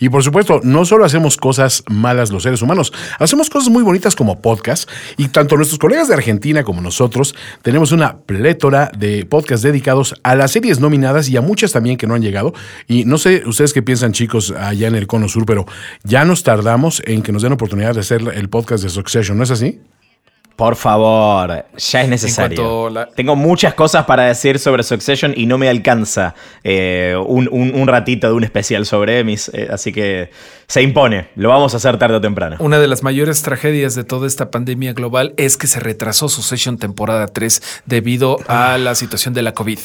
Y 0.00 0.08
por 0.08 0.22
supuesto, 0.22 0.60
no 0.62 0.84
solo 0.84 1.04
hacemos 1.04 1.36
cosas 1.36 1.82
malas 1.88 2.30
los 2.30 2.42
seres 2.42 2.62
humanos, 2.62 2.92
hacemos 3.18 3.50
cosas 3.50 3.70
muy 3.70 3.82
bonitas 3.82 4.14
como 4.16 4.40
podcast 4.40 4.88
y 5.16 5.28
tanto 5.28 5.56
nuestros 5.56 5.78
colegas 5.78 6.08
de 6.08 6.14
Argentina 6.14 6.64
como 6.64 6.80
nosotros 6.80 7.34
tenemos 7.62 7.92
una 7.92 8.18
plétora 8.18 8.90
de 8.96 9.26
podcasts 9.26 9.62
dedicados 9.62 10.14
a 10.22 10.34
las 10.34 10.52
series 10.52 10.80
nominadas 10.80 11.28
y 11.28 11.36
a 11.36 11.40
muchas 11.40 11.72
también 11.72 11.96
que 11.96 12.06
no 12.06 12.14
han 12.14 12.22
llegado. 12.22 12.54
Y 12.86 13.04
no 13.04 13.18
sé 13.18 13.42
ustedes 13.46 13.72
qué 13.72 13.82
piensan 13.82 14.12
chicos 14.12 14.52
allá 14.52 14.88
en 14.88 14.94
el 14.94 15.06
Cono 15.06 15.28
Sur, 15.28 15.46
pero 15.46 15.66
ya 16.02 16.24
nos 16.24 16.42
tardamos 16.42 17.02
en 17.06 17.22
que 17.22 17.32
nos 17.32 17.42
den 17.42 17.52
oportunidad 17.52 17.94
de 17.94 18.00
hacer 18.00 18.22
el 18.34 18.48
podcast 18.48 18.82
de 18.84 18.90
Succession, 18.90 19.36
¿no 19.38 19.44
es 19.44 19.50
así? 19.50 19.80
Por 20.56 20.76
favor, 20.76 21.64
ya 21.76 22.02
es 22.02 22.08
necesario. 22.08 22.88
Tengo 23.16 23.34
muchas 23.34 23.74
cosas 23.74 24.04
para 24.04 24.24
decir 24.24 24.60
sobre 24.60 24.84
Succession 24.84 25.34
y 25.36 25.46
no 25.46 25.58
me 25.58 25.68
alcanza 25.68 26.34
eh, 26.62 27.16
un, 27.26 27.86
ratito 27.88 28.28
de 28.28 28.34
un 28.34 28.44
especial 28.44 28.86
sobre 28.86 29.18
Emmys, 29.18 29.50
eh, 29.52 29.68
así 29.72 29.92
que 29.92 30.30
se 30.68 30.80
impone. 30.80 31.28
Lo 31.34 31.48
vamos 31.48 31.74
a 31.74 31.78
hacer 31.78 31.98
tarde 31.98 32.16
o 32.16 32.20
temprano. 32.20 32.56
Una 32.60 32.78
de 32.78 32.86
las 32.86 33.02
mayores 33.02 33.42
tragedias 33.42 33.96
de 33.96 34.04
toda 34.04 34.28
esta 34.28 34.52
pandemia 34.52 34.92
global 34.92 35.34
es 35.36 35.56
que 35.56 35.66
se 35.66 35.80
retrasó 35.80 36.28
Succession 36.28 36.78
temporada 36.78 37.26
3 37.26 37.82
debido 37.86 38.38
a 38.46 38.78
la 38.78 38.94
situación 38.94 39.34
de 39.34 39.42
la 39.42 39.54
COVID. 39.54 39.78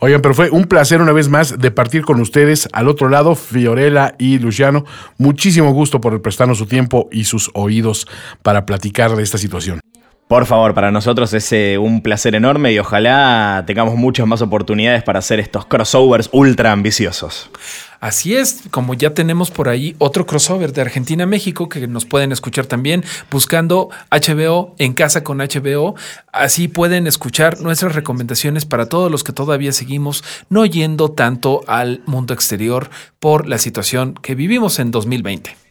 Oigan, 0.00 0.22
pero 0.22 0.34
fue 0.34 0.50
un 0.50 0.64
placer 0.64 1.00
una 1.00 1.12
vez 1.12 1.28
más 1.28 1.58
de 1.58 1.70
partir 1.70 2.02
con 2.02 2.20
ustedes 2.20 2.68
al 2.72 2.88
otro 2.88 3.08
lado, 3.08 3.34
Fiorella 3.34 4.14
y 4.18 4.38
Luciano. 4.38 4.84
Muchísimo 5.18 5.72
gusto 5.72 6.00
por 6.00 6.20
prestarnos 6.22 6.58
su 6.58 6.66
tiempo 6.66 7.08
y 7.12 7.24
sus 7.24 7.50
oídos 7.54 8.06
para 8.42 8.66
platicar 8.66 9.14
de 9.14 9.22
esta 9.22 9.38
situación. 9.38 9.80
Por 10.28 10.44
favor, 10.44 10.74
para 10.74 10.90
nosotros 10.90 11.32
es 11.32 11.50
eh, 11.52 11.78
un 11.78 12.02
placer 12.02 12.34
enorme 12.34 12.70
y 12.70 12.78
ojalá 12.78 13.64
tengamos 13.66 13.94
muchas 13.94 14.26
más 14.26 14.42
oportunidades 14.42 15.02
para 15.02 15.20
hacer 15.20 15.40
estos 15.40 15.64
crossovers 15.64 16.28
ultra 16.32 16.70
ambiciosos. 16.70 17.50
Así 17.98 18.36
es, 18.36 18.64
como 18.70 18.92
ya 18.92 19.14
tenemos 19.14 19.50
por 19.50 19.70
ahí 19.70 19.96
otro 19.96 20.26
crossover 20.26 20.74
de 20.74 20.82
Argentina-México 20.82 21.70
que 21.70 21.88
nos 21.88 22.04
pueden 22.04 22.30
escuchar 22.30 22.66
también 22.66 23.04
buscando 23.30 23.88
HBO 24.10 24.74
en 24.76 24.92
casa 24.92 25.24
con 25.24 25.38
HBO. 25.38 25.94
Así 26.30 26.68
pueden 26.68 27.06
escuchar 27.06 27.62
nuestras 27.62 27.94
recomendaciones 27.94 28.66
para 28.66 28.86
todos 28.86 29.10
los 29.10 29.24
que 29.24 29.32
todavía 29.32 29.72
seguimos 29.72 30.22
no 30.50 30.66
yendo 30.66 31.10
tanto 31.10 31.62
al 31.66 32.02
mundo 32.04 32.34
exterior 32.34 32.90
por 33.18 33.48
la 33.48 33.56
situación 33.56 34.12
que 34.12 34.34
vivimos 34.34 34.78
en 34.78 34.90
2020. 34.90 35.67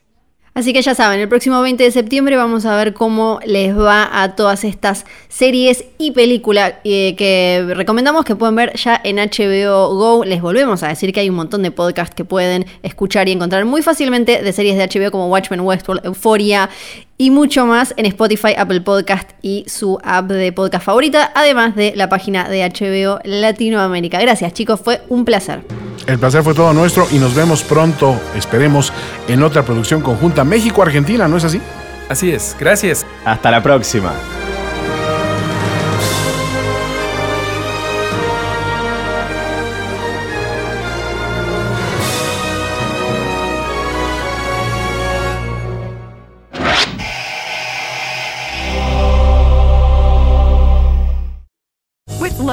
Así 0.58 0.74
que 0.74 0.82
ya 0.82 0.96
saben, 0.96 1.20
el 1.20 1.30
próximo 1.30 1.62
20 1.62 1.84
de 1.84 1.92
septiembre 1.92 2.36
vamos 2.36 2.66
a 2.66 2.76
ver 2.76 2.96
cómo 2.96 3.40
les 3.46 3.78
va 3.78 4.10
a 4.24 4.36
todas 4.36 4.64
estas 4.64 5.06
series 5.30 5.86
y 6.00 6.14
películas 6.14 6.74
eh, 6.84 7.14
que 7.16 7.64
recomendamos 7.76 8.26
que 8.26 8.36
pueden 8.36 8.56
ver 8.56 8.76
ya 8.76 9.00
en 9.04 9.18
HBO 9.18 9.94
Go. 9.94 10.24
Les 10.26 10.42
volvemos 10.42 10.82
a 10.82 10.88
decir 10.88 11.14
que 11.14 11.20
hay 11.20 11.30
un 11.30 11.36
montón 11.36 11.62
de 11.62 11.70
podcasts 11.70 12.16
que 12.16 12.26
pueden 12.26 12.66
escuchar 12.82 13.30
y 13.30 13.34
encontrar 13.34 13.66
muy 13.66 13.84
fácilmente 13.84 14.42
de 14.42 14.52
series 14.52 14.78
de 14.78 14.88
HBO 14.88 15.12
como 15.12 15.28
Watchmen, 15.28 15.60
Westworld, 15.60 16.04
Euphoria 16.04 16.72
y 17.20 17.30
mucho 17.30 17.68
más 17.68 17.94
en 17.96 18.08
Spotify, 18.08 18.56
Apple 18.58 18.82
Podcast 18.82 19.30
y 19.44 19.64
su 19.68 20.00
app 20.04 20.26
de 20.26 20.52
podcast 20.54 20.86
favorita, 20.86 21.32
además 21.36 21.76
de 21.76 21.94
la 21.96 22.10
página 22.10 22.50
de 22.50 22.68
HBO 22.68 23.20
Latinoamérica. 23.24 24.20
Gracias 24.20 24.54
chicos, 24.54 24.82
fue 24.84 25.02
un 25.08 25.24
placer. 25.24 25.62
El 26.08 26.20
placer 26.20 26.42
fue 26.42 26.54
todo 26.54 26.72
nuestro 26.74 27.06
y 27.12 27.20
nos 27.20 27.36
vemos 27.36 27.64
pronto, 27.64 28.16
esperemos, 28.34 28.94
en 29.28 29.44
otra 29.44 29.64
producción 29.64 30.00
conjunta 30.02 30.46
México-Argentina, 30.48 31.28
¿no 31.28 31.38
es 31.38 31.44
así? 31.44 31.62
Así 32.10 32.32
es, 32.32 32.56
gracias. 32.60 33.06
Hasta 33.26 33.52
la 33.52 33.62
próxima. 33.62 34.14